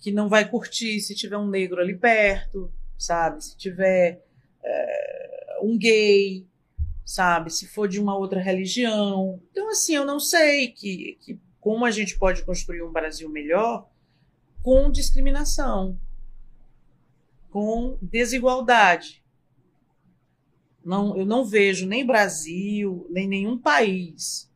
[0.00, 3.44] que não vai curtir se tiver um negro ali perto, sabe?
[3.44, 4.24] Se tiver
[4.64, 6.46] é, um gay,
[7.04, 7.52] sabe?
[7.52, 9.40] Se for de uma outra religião.
[9.50, 13.90] Então, assim, eu não sei que, que como a gente pode construir um Brasil melhor
[14.62, 15.98] com discriminação
[17.50, 19.20] com desigualdade.
[20.84, 24.48] Não, eu não vejo nem Brasil, nem nenhum país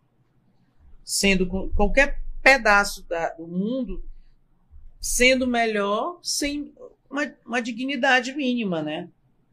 [1.02, 4.04] sendo qualquer pedaço da, do mundo
[5.00, 6.72] sendo melhor sem
[7.10, 9.10] uma, uma dignidade mínima, né,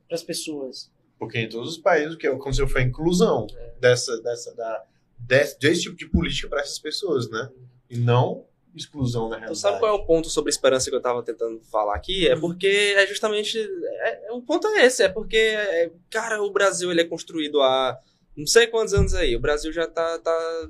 [0.07, 0.91] para as pessoas.
[1.17, 3.73] Porque em todos os países o que aconteceu foi a inclusão é.
[3.79, 4.85] dessa, dessa, da,
[5.27, 7.49] desse, desse tipo de política para essas pessoas, né?
[7.89, 9.59] E não exclusão na realidade.
[9.59, 12.27] sabe qual é o ponto sobre esperança que eu estava tentando falar aqui?
[12.27, 12.41] É uhum.
[12.41, 13.59] porque é justamente.
[13.59, 17.61] É, é, o ponto é esse, é porque, é, cara, o Brasil ele é construído
[17.61, 17.97] há
[18.35, 19.35] não sei quantos anos aí.
[19.35, 20.19] O Brasil já tá.
[20.19, 20.69] tá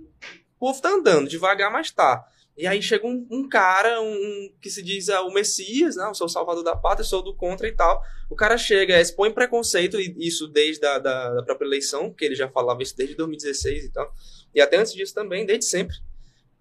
[0.55, 2.25] o povo tá andando, devagar, mas tá.
[2.57, 6.07] E aí chega um, um cara, um, que se diz ah, o Messias, né?
[6.07, 8.01] Eu sou o salvador da pátria, sou do contra e tal.
[8.31, 12.33] O cara chega, expõe preconceito, e isso desde a da, da própria eleição, que ele
[12.33, 14.11] já falava isso desde 2016 e tal.
[14.57, 15.95] E até antes disso também, desde sempre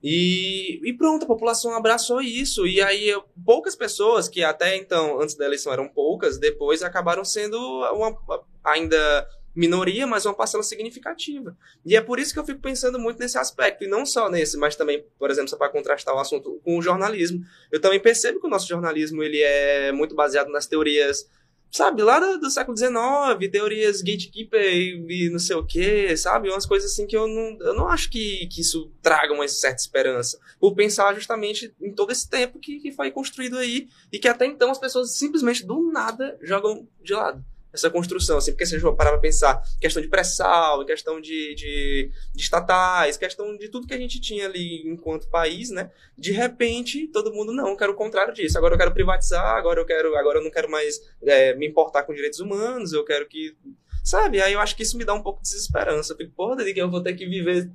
[0.02, 2.66] E, e pronto, a população abraçou isso.
[2.66, 7.24] E aí, eu, poucas pessoas, que até então, antes da eleição eram poucas, depois acabaram
[7.24, 7.58] sendo
[7.94, 8.14] uma,
[8.62, 11.56] ainda minoria, mas uma parcela significativa.
[11.86, 14.58] E é por isso que eu fico pensando muito nesse aspecto, e não só nesse,
[14.58, 17.42] mas também, por exemplo, só para contrastar o assunto com o jornalismo.
[17.72, 21.26] Eu também percebo que o nosso jornalismo ele é muito baseado nas teorias
[21.70, 26.48] sabe, lá do, do século XIX, teorias gatekeeper e, e, não sei o que, sabe?
[26.48, 29.80] Umas coisas assim que eu não, eu não acho que, que isso traga uma certa
[29.80, 30.38] esperança.
[30.58, 34.46] Por pensar justamente em todo esse tempo que, que foi construído aí e que até
[34.46, 37.44] então as pessoas simplesmente do nada jogam de lado
[37.76, 41.54] essa construção, assim, porque se a gente parar para pensar questão de pré-sal, questão de,
[41.54, 45.90] de, de, estatais, questão de tudo que a gente tinha ali enquanto país, né?
[46.16, 49.80] De repente, todo mundo, não, eu quero o contrário disso, agora eu quero privatizar, agora
[49.80, 53.26] eu quero, agora eu não quero mais é, me importar com direitos humanos, eu quero
[53.26, 53.56] que.
[54.02, 54.40] Sabe?
[54.40, 56.12] Aí eu acho que isso me dá um pouco de desesperança.
[56.12, 57.68] Eu fico, porra, que eu vou ter que viver.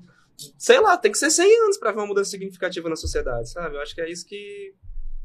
[0.58, 3.76] Sei lá, tem que ser 100 anos para ver uma mudança significativa na sociedade, sabe?
[3.76, 4.74] Eu acho que é isso que,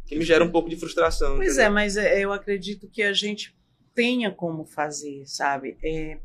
[0.05, 1.37] que me gera um pouco de frustração.
[1.37, 1.67] Pois é, entendeu?
[1.67, 3.55] é, mas eu acredito que a gente
[3.97, 5.77] tenha como fazer, sabe?
[5.83, 6.19] É,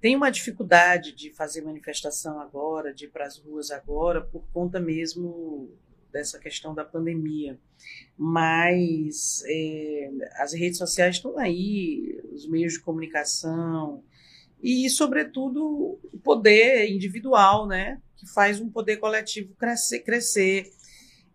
[0.00, 4.78] tem uma dificuldade de fazer manifestação agora, de ir para as ruas agora, por conta
[4.78, 5.70] mesmo
[6.12, 7.58] dessa questão da pandemia.
[8.16, 14.04] Mas é, as redes sociais estão aí, os meios de comunicação
[14.62, 18.00] e, sobretudo, o poder individual, né?
[18.16, 20.00] Que faz um poder coletivo crescer.
[20.00, 20.70] crescer.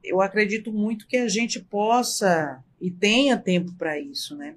[0.04, 4.56] Eu acredito muito que a gente possa e tenha tempo para isso, né?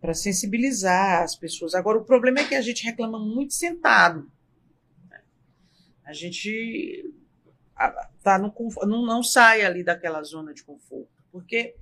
[0.00, 1.74] Para sensibilizar as pessoas.
[1.74, 4.30] Agora, o problema é que a gente reclama muito sentado.
[6.04, 7.12] A gente
[8.22, 8.52] tá no,
[8.86, 11.22] não, não sai ali daquela zona de conforto.
[11.30, 11.76] Porque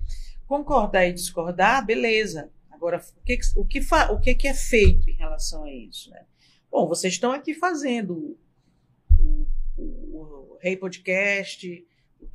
[0.45, 2.51] concordar e discordar, beleza.
[2.69, 6.09] Agora, o que, o que, fa, o que, que é feito em relação a isso?
[6.11, 6.25] Né?
[6.71, 8.37] Bom, vocês estão aqui fazendo
[9.77, 11.85] o, Rei Podcast,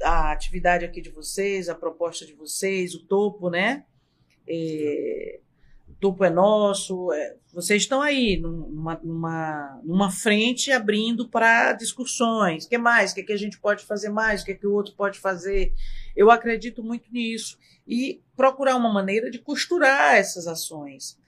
[0.03, 3.85] a atividade aqui de vocês, a proposta de vocês, o topo, né?
[4.49, 5.41] É,
[6.05, 7.11] topo é nosso.
[7.15, 12.67] É, vocês estão aí numa, numa, numa frente abrindo para discussões.
[12.67, 13.11] O que mais?
[13.11, 14.43] O que, é que a gente pode fazer mais?
[14.43, 15.73] O que, é que o outro pode fazer?
[16.15, 17.59] Eu acredito muito nisso.
[17.89, 21.19] E procurar uma maneira de costurar essas ações.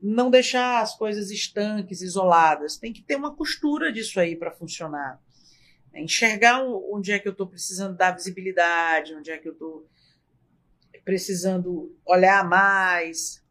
[0.00, 2.78] Não deixar as coisas estanques, isoladas.
[2.78, 5.20] Tem que ter uma costura disso aí para funcionar.
[5.94, 9.86] Enxergar onde é que eu estou precisando dar visibilidade, onde é que eu estou
[11.04, 13.42] precisando olhar mais,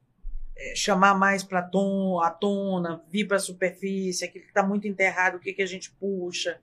[0.59, 4.87] é, chamar mais para ton, a tona, vir para a superfície, aquilo que está muito
[4.87, 6.59] enterrado, o que, que a gente puxa.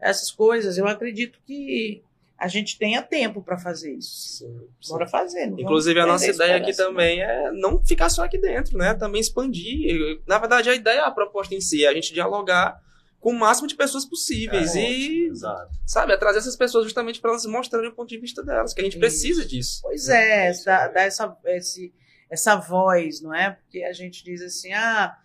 [0.00, 2.02] Essas coisas, eu acredito que
[2.38, 4.38] a gente tenha tempo para fazer isso.
[4.38, 4.92] Sim, sim.
[4.92, 5.46] Bora fazer.
[5.58, 8.94] Inclusive, a nossa ideia aqui também é não ficar só aqui dentro, né?
[8.94, 10.20] Também expandir.
[10.26, 12.80] Na verdade, a ideia, a proposta em si, é a gente dialogar
[13.20, 14.76] com o máximo de pessoas possíveis.
[14.76, 18.18] É, e, ótimo, sabe, é trazer essas pessoas justamente para elas mostrarem o ponto de
[18.18, 19.00] vista delas, que a gente isso.
[19.00, 19.80] precisa disso.
[19.82, 21.92] Pois é, dar, dar essa, esse
[22.30, 23.50] essa voz, não é?
[23.50, 25.18] Porque a gente diz assim, ah,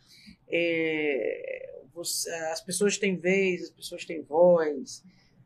[0.48, 5.04] é, você, as pessoas têm vez, as pessoas têm voz,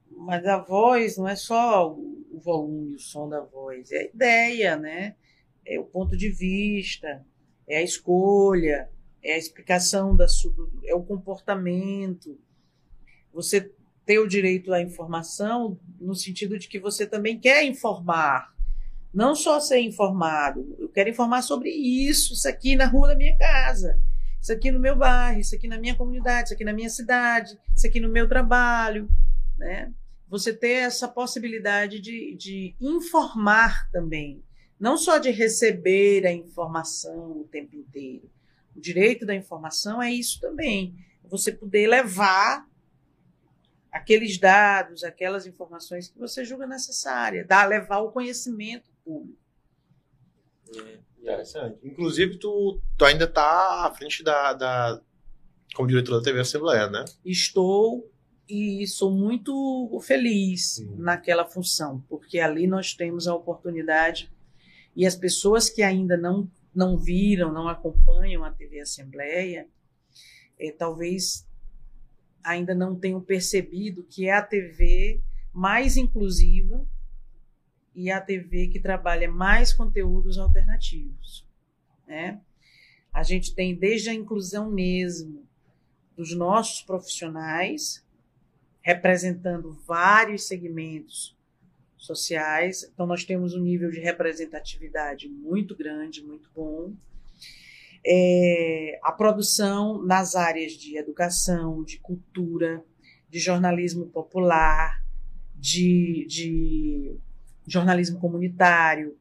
[0.10, 4.76] mas a voz não é só o volume, o som da voz, é a ideia,
[4.78, 5.16] né?
[5.66, 7.26] É o ponto de vista,
[7.68, 8.90] é a escolha,
[9.22, 10.26] é a explicação da
[10.86, 12.40] é o comportamento.
[13.34, 13.72] Você
[14.06, 18.56] ter o direito à informação no sentido de que você também quer informar,
[19.18, 23.36] não só ser informado, eu quero informar sobre isso, isso aqui na rua da minha
[23.36, 24.00] casa,
[24.40, 27.58] isso aqui no meu bairro, isso aqui na minha comunidade, isso aqui na minha cidade,
[27.76, 29.10] isso aqui no meu trabalho,
[29.58, 29.92] né?
[30.30, 34.44] Você ter essa possibilidade de, de informar também,
[34.80, 38.30] não só de receber a informação o tempo inteiro.
[38.76, 42.68] O direito da informação é isso também, você poder levar
[43.92, 49.40] aqueles dados, aquelas informações que você julga necessária, dar, levar o conhecimento público.
[50.76, 51.80] É, interessante.
[51.84, 55.02] Inclusive, tu, tu ainda está à frente da, da.
[55.74, 57.06] como diretor da TV Assembleia, né?
[57.24, 58.12] Estou
[58.50, 60.98] e sou muito feliz uhum.
[60.98, 64.32] naquela função, porque ali nós temos a oportunidade
[64.96, 69.68] e as pessoas que ainda não, não viram, não acompanham a TV Assembleia,
[70.58, 71.46] é, talvez
[72.44, 75.22] ainda não tenham percebido que é a TV
[75.54, 76.88] mais inclusiva
[77.98, 81.44] e a TV que trabalha mais conteúdos alternativos.
[82.08, 82.40] Né?
[83.12, 85.44] A gente tem desde a inclusão mesmo
[86.16, 88.06] dos nossos profissionais,
[88.82, 91.36] representando vários segmentos
[91.98, 92.84] sociais.
[92.94, 96.94] Então, nós temos um nível de representatividade muito grande, muito bom.
[98.06, 102.86] É, a produção nas áreas de educação, de cultura,
[103.28, 105.04] de jornalismo popular,
[105.56, 107.20] de, de
[107.68, 109.18] jornalismo comunitário,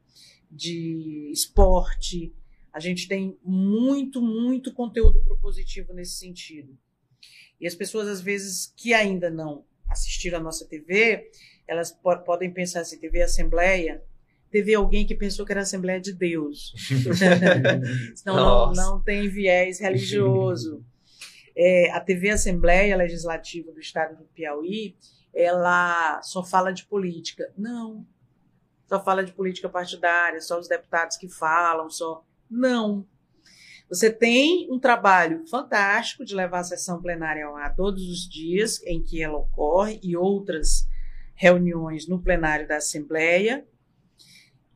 [0.49, 2.33] de esporte.
[2.73, 6.77] A gente tem muito, muito conteúdo propositivo nesse sentido.
[7.59, 11.29] E as pessoas, às vezes, que ainda não assistiram a nossa TV,
[11.67, 14.03] elas po podem pensar assim, TV Assembleia,
[14.51, 16.73] teve alguém que pensou que era Assembleia de Deus.
[18.21, 20.85] Então não, não tem viés religioso.
[21.55, 24.95] É, a TV Assembleia Legislativa do Estado do Piauí,
[25.33, 27.51] ela só fala de política.
[27.57, 28.05] Não.
[28.87, 32.23] Só fala de política partidária, só os deputados que falam, só.
[32.49, 33.05] Não.
[33.89, 39.01] Você tem um trabalho fantástico de levar a sessão plenária lá todos os dias em
[39.01, 40.87] que ela ocorre e outras
[41.33, 43.65] reuniões no plenário da Assembleia.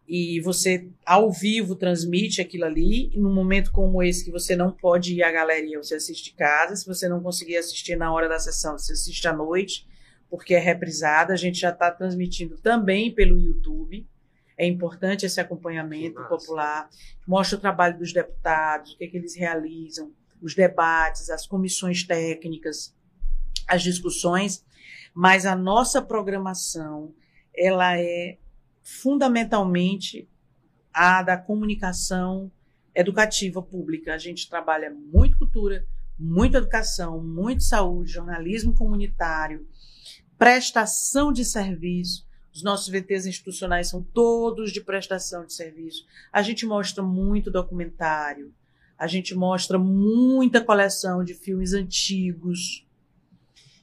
[0.07, 3.09] E você, ao vivo, transmite aquilo ali.
[3.13, 6.33] E num momento como esse, que você não pode ir à galeria, você assiste de
[6.33, 6.75] casa.
[6.75, 9.87] Se você não conseguir assistir na hora da sessão, você assiste à noite,
[10.31, 11.33] porque é reprisada.
[11.33, 14.07] A gente já está transmitindo também pelo YouTube.
[14.57, 16.89] É importante esse acompanhamento popular.
[17.27, 22.05] Mostra o trabalho dos deputados, o que, é que eles realizam, os debates, as comissões
[22.05, 22.95] técnicas,
[23.67, 24.65] as discussões.
[25.13, 27.13] Mas a nossa programação,
[27.53, 28.37] ela é
[28.81, 30.29] fundamentalmente
[30.93, 32.49] a da comunicação
[32.95, 34.13] educativa pública.
[34.13, 35.85] A gente trabalha muito cultura,
[36.17, 39.67] muita educação, muito saúde, jornalismo comunitário,
[40.41, 42.25] prestação de serviço.
[42.51, 46.03] Os nossos VTs institucionais são todos de prestação de serviço.
[46.33, 48.51] A gente mostra muito documentário,
[48.97, 52.87] a gente mostra muita coleção de filmes antigos,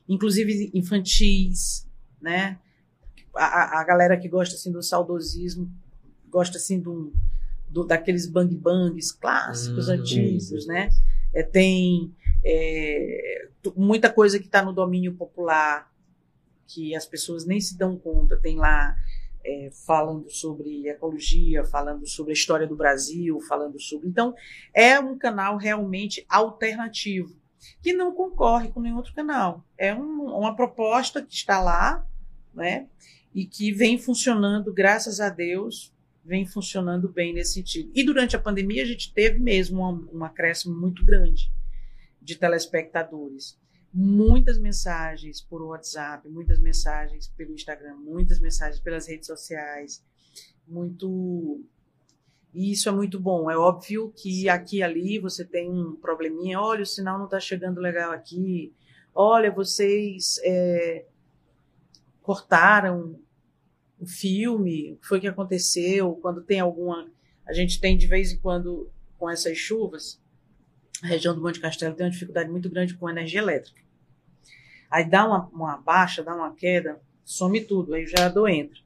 [0.09, 1.87] inclusive infantis,
[2.21, 2.59] né?
[3.37, 5.71] A, a galera que gosta assim do saudosismo
[6.29, 7.13] gosta assim do,
[7.69, 10.89] do daqueles bang bangs clássicos hum, antigos, né?
[11.33, 12.13] É, tem
[12.45, 15.89] é, muita coisa que está no domínio popular
[16.69, 18.37] que as pessoas nem se dão conta.
[18.37, 18.95] Tem lá
[19.45, 24.09] é, falando sobre ecologia, falando sobre a história do Brasil, falando sobre.
[24.09, 24.35] Então,
[24.75, 27.35] é um canal realmente alternativo,
[27.83, 29.65] que não concorre com nenhum outro canal.
[29.77, 32.07] É um, uma proposta que está lá,
[32.55, 32.87] né?
[33.35, 35.95] E que vem funcionando, graças a Deus,
[36.25, 37.91] vem funcionando bem nesse sentido.
[37.95, 41.51] E durante a pandemia, a gente teve mesmo um, um acréscimo muito grande
[42.21, 43.59] de telespectadores
[43.93, 50.05] muitas mensagens por WhatsApp, muitas mensagens pelo Instagram, muitas mensagens pelas redes sociais,
[50.67, 51.65] muito
[52.55, 53.51] e isso é muito bom.
[53.51, 56.61] É óbvio que aqui e ali você tem um probleminha.
[56.61, 58.73] Olha, o sinal não está chegando legal aqui.
[59.15, 61.05] Olha, vocês é,
[62.23, 63.19] cortaram
[63.99, 64.93] o filme.
[64.93, 66.15] O que foi que aconteceu?
[66.17, 67.11] Quando tem alguma.
[67.47, 70.21] A gente tem de vez em quando, com essas chuvas,
[71.03, 73.81] a região do Monte Castelo tem uma dificuldade muito grande com energia elétrica.
[74.91, 78.79] Aí dá uma, uma baixa, dá uma queda, some tudo, aí o gerador entra.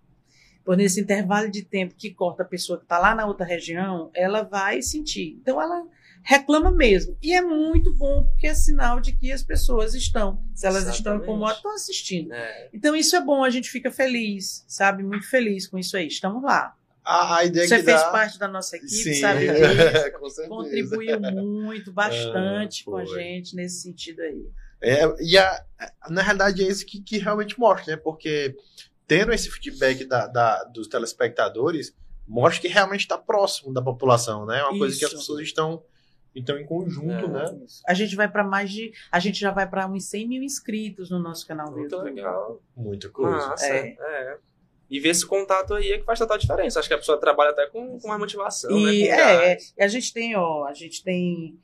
[0.64, 4.10] Por nesse intervalo de tempo que corta a pessoa que está lá na outra região,
[4.14, 5.36] ela vai sentir.
[5.40, 5.86] Então ela
[6.22, 7.16] reclama mesmo.
[7.20, 10.98] E é muito bom, porque é sinal de que as pessoas estão, se elas Exatamente.
[10.98, 12.32] estão incomodadas, estão assistindo.
[12.32, 12.68] É.
[12.72, 15.02] Então isso é bom, a gente fica feliz, sabe?
[15.02, 16.06] Muito feliz com isso aí.
[16.06, 16.76] Estamos lá.
[17.04, 18.10] A, a ideia Você que fez dá...
[18.10, 19.14] parte da nossa equipe, Sim.
[19.14, 20.48] sabe disso.
[20.48, 24.46] Contribuiu muito, bastante ah, com a gente nesse sentido aí.
[24.80, 25.64] É, e a,
[26.08, 28.00] na realidade é isso que, que realmente mostra, né?
[28.02, 28.56] Porque
[29.06, 31.94] tendo esse feedback da, da dos telespectadores,
[32.26, 34.60] mostra que realmente está próximo da população, né?
[34.60, 34.78] É uma isso.
[34.78, 35.82] coisa que as pessoas estão
[36.34, 37.44] então, em conjunto, é, né?
[37.86, 38.92] A gente vai para mais de.
[39.10, 42.60] A gente já vai para uns 100 mil inscritos no nosso canal Muito legal.
[42.74, 43.48] Muita coisa.
[43.48, 43.96] Massa, é.
[43.98, 44.38] é.
[44.92, 46.78] E ver esse contato aí é que faz total diferença.
[46.78, 49.54] Acho que a pessoa trabalha até com, com mais motivação, e, né?
[49.54, 51.58] É, a gente tem, ó, a gente tem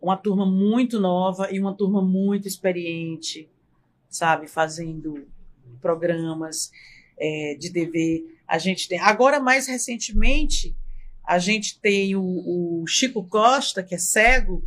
[0.00, 3.50] uma turma muito nova e uma turma muito experiente,
[4.08, 5.28] sabe, fazendo
[5.82, 6.70] programas
[7.18, 8.24] é, de TV.
[8.46, 8.98] A gente tem.
[8.98, 10.74] Agora, mais recentemente,
[11.22, 14.64] a gente tem o, o Chico Costa, que é cego.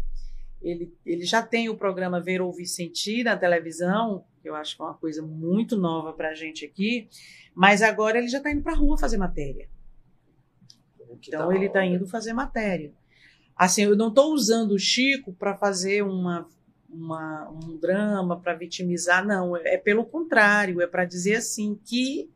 [0.62, 4.82] Ele, ele já tem o programa Ver, Ouvir, Sentir na televisão, que eu acho que
[4.82, 7.08] é uma coisa muito nova para a gente aqui.
[7.54, 9.70] Mas agora ele já está indo para a rua fazer matéria.
[11.28, 12.94] Então ele está indo fazer matéria.
[13.56, 16.48] Assim, eu não estou usando o Chico para fazer uma,
[16.89, 19.56] uma, um drama, para vitimizar, não.
[19.56, 22.30] É pelo contrário, é para dizer assim que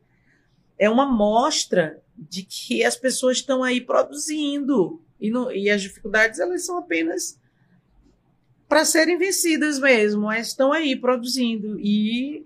[0.78, 6.64] é uma mostra de que as pessoas estão aí produzindo e, e as dificuldades elas
[6.64, 7.40] são apenas
[8.68, 12.44] para serem vencidas mesmo, mas estão aí produzindo e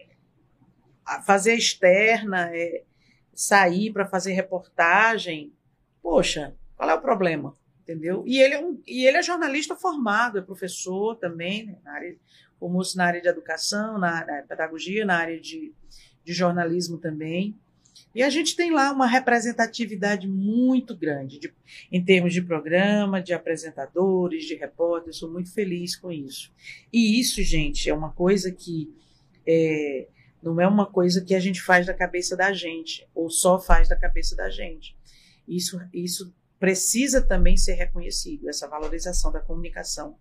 [1.24, 2.84] fazer externa, é,
[3.34, 5.52] sair para fazer reportagem,
[6.02, 7.56] poxa, qual é o problema?
[7.82, 8.22] Entendeu?
[8.26, 12.16] E ele é, um, e ele é jornalista formado, é professor também, né, na área,
[12.58, 15.74] formou-se na área de educação, na, na pedagogia, na área de
[16.24, 17.58] de jornalismo também.
[18.14, 21.52] E a gente tem lá uma representatividade muito grande de,
[21.92, 25.16] em termos de programa, de apresentadores, de repórteres.
[25.16, 26.52] Sou muito feliz com isso.
[26.92, 28.92] E isso, gente, é uma coisa que
[29.46, 30.08] é,
[30.42, 33.88] não é uma coisa que a gente faz da cabeça da gente, ou só faz
[33.88, 34.96] da cabeça da gente.
[35.46, 40.16] Isso, isso precisa também ser reconhecido, essa valorização da comunicação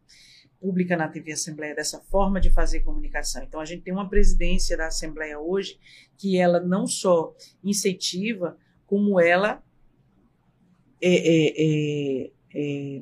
[0.60, 3.44] pública na TV Assembleia, dessa forma de fazer comunicação.
[3.44, 5.80] Então, a gente tem uma presidência da Assembleia hoje
[6.18, 7.34] que ela não só
[7.64, 9.64] incentiva, como ela
[11.02, 13.02] é, é, é, é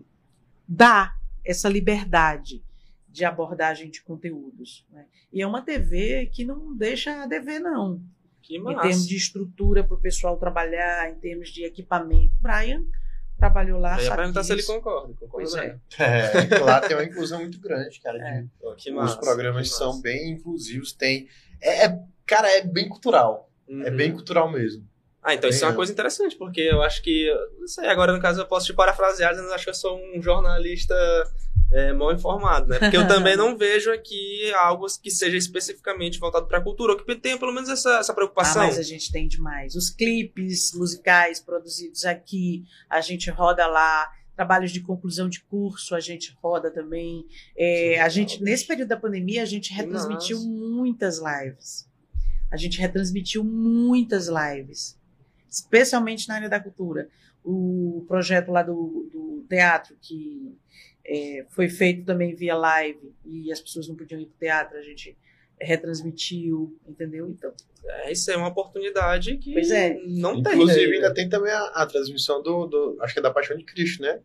[0.68, 2.64] dá essa liberdade
[3.08, 4.86] de abordagem de conteúdos.
[4.92, 5.06] Né?
[5.34, 8.02] E é uma TV que não deixa a dever, não.
[8.50, 12.34] em termos de estrutura para o pessoal trabalhar, em termos de equipamento.
[12.40, 12.86] Brian
[13.38, 13.98] trabalhou lá.
[14.00, 15.14] Eu ia perguntar se ele concorda.
[15.30, 15.78] Pois é.
[16.00, 16.60] é.
[16.60, 18.18] Lá tem uma inclusão muito grande, cara.
[18.18, 18.46] É.
[18.76, 21.28] De, os programas são bem inclusivos, tem.
[21.62, 23.50] É, é, cara, é bem cultural.
[23.68, 23.84] Uhum.
[23.84, 24.88] É bem cultural mesmo.
[25.28, 27.30] Ah, então isso é uma coisa interessante, porque eu acho que.
[27.60, 30.22] Não sei, agora no caso eu posso te parafrasear, mas acho que eu sou um
[30.22, 30.96] jornalista
[31.70, 32.80] é, mal informado, né?
[32.80, 36.98] Porque eu também não vejo aqui algo que seja especificamente voltado para a cultura, ou
[36.98, 38.62] que tenha pelo menos essa, essa preocupação.
[38.62, 39.76] Ah, mas a gente tem demais.
[39.76, 44.10] Os clipes musicais produzidos aqui, a gente roda lá.
[44.34, 47.26] Trabalhos de conclusão de curso, a gente roda também.
[47.58, 50.50] É, a gente, nesse período da pandemia, a gente retransmitiu Nossa.
[50.50, 51.86] muitas lives.
[52.50, 54.97] A gente retransmitiu muitas lives,
[55.58, 57.10] especialmente na área da cultura.
[57.44, 60.56] O projeto lá do, do teatro, que
[61.06, 64.78] é, foi feito também via live e as pessoas não podiam ir para o teatro,
[64.78, 65.18] a gente
[65.60, 67.30] retransmitiu, entendeu?
[67.30, 67.52] Então.
[67.86, 69.94] É, isso é uma oportunidade que pois é.
[70.06, 70.54] não Inclusive, tem.
[70.54, 72.98] Inclusive, ainda tem também a, a, transmissão do, do.
[73.02, 74.20] Acho que é da Paixão de Cristo, né?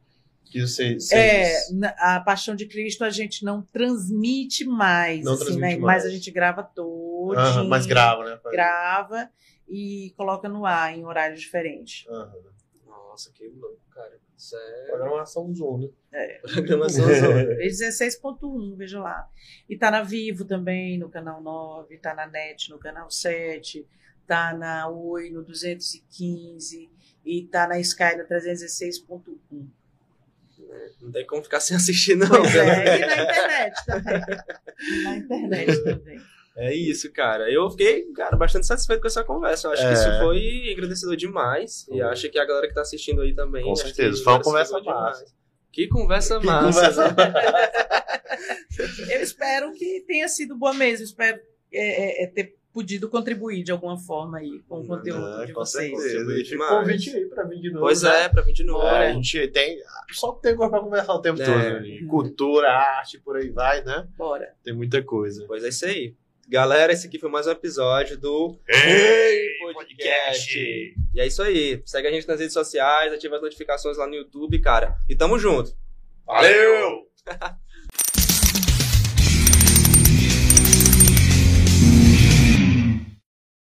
[0.44, 1.12] Que vocês, vocês...
[1.12, 5.78] É, a Paixão de Cristo a gente não transmite mais, não assim, transmite né?
[5.78, 6.02] mais.
[6.02, 7.38] mas a gente grava todo.
[7.38, 8.38] Uhum, mas grava, né?
[8.50, 9.30] Grava
[9.68, 12.06] e coloca no ar em horários diferentes.
[12.08, 12.52] Uhum.
[12.86, 14.18] Nossa, que louco, cara.
[14.36, 14.86] Isso é...
[14.88, 15.88] Programação Zoom, né?
[16.12, 16.38] É.
[16.38, 17.44] Programação Zoom.
[17.58, 19.28] 16.1, veja lá.
[19.68, 23.86] E tá na Vivo também, no canal 9, tá na NET, no canal 7,
[24.26, 26.90] tá na Oi, no 215,
[27.24, 29.68] e tá na Sky, no 316.1.
[31.00, 32.28] Não tem como ficar sem assistir, não.
[32.28, 34.20] Pois é, e na internet também.
[35.04, 36.20] na internet também.
[36.56, 37.50] É isso, cara.
[37.50, 39.68] Eu fiquei, cara, bastante satisfeito com essa conversa.
[39.68, 39.88] Eu acho é.
[39.88, 41.86] que isso foi engrandecedor demais.
[41.90, 43.64] E acho que a galera que tá assistindo aí também.
[43.64, 44.22] Com certeza.
[44.22, 45.26] Foi uma conversa massa.
[45.72, 46.92] Que conversa que massa.
[46.92, 47.16] Conversa...
[49.10, 51.04] Eu espero que tenha sido boa mesmo.
[51.04, 51.40] Espero
[51.72, 55.90] é, é, é ter podido contribuir de alguma forma aí com o conteúdo de vocês.
[55.90, 56.58] Certeza.
[56.58, 57.86] convite aí pra vir de novo.
[57.86, 58.24] Pois né?
[58.24, 58.86] é, pra vir de novo.
[58.86, 59.78] É, a gente tem.
[60.10, 61.44] Só tem coisa pra conversar o tempo é.
[61.44, 61.80] todo.
[61.80, 62.06] Né?
[62.08, 64.06] Cultura, arte, por aí vai, né?
[64.16, 64.54] Bora.
[64.64, 65.44] Tem muita coisa.
[65.46, 66.14] Pois é isso aí.
[66.48, 70.94] Galera, esse aqui foi mais um episódio do Hey Podcast.
[71.14, 71.80] E é isso aí.
[71.86, 74.96] Segue a gente nas redes sociais, ativa as notificações lá no YouTube, cara.
[75.08, 75.74] E tamo junto.
[76.26, 77.06] Valeu!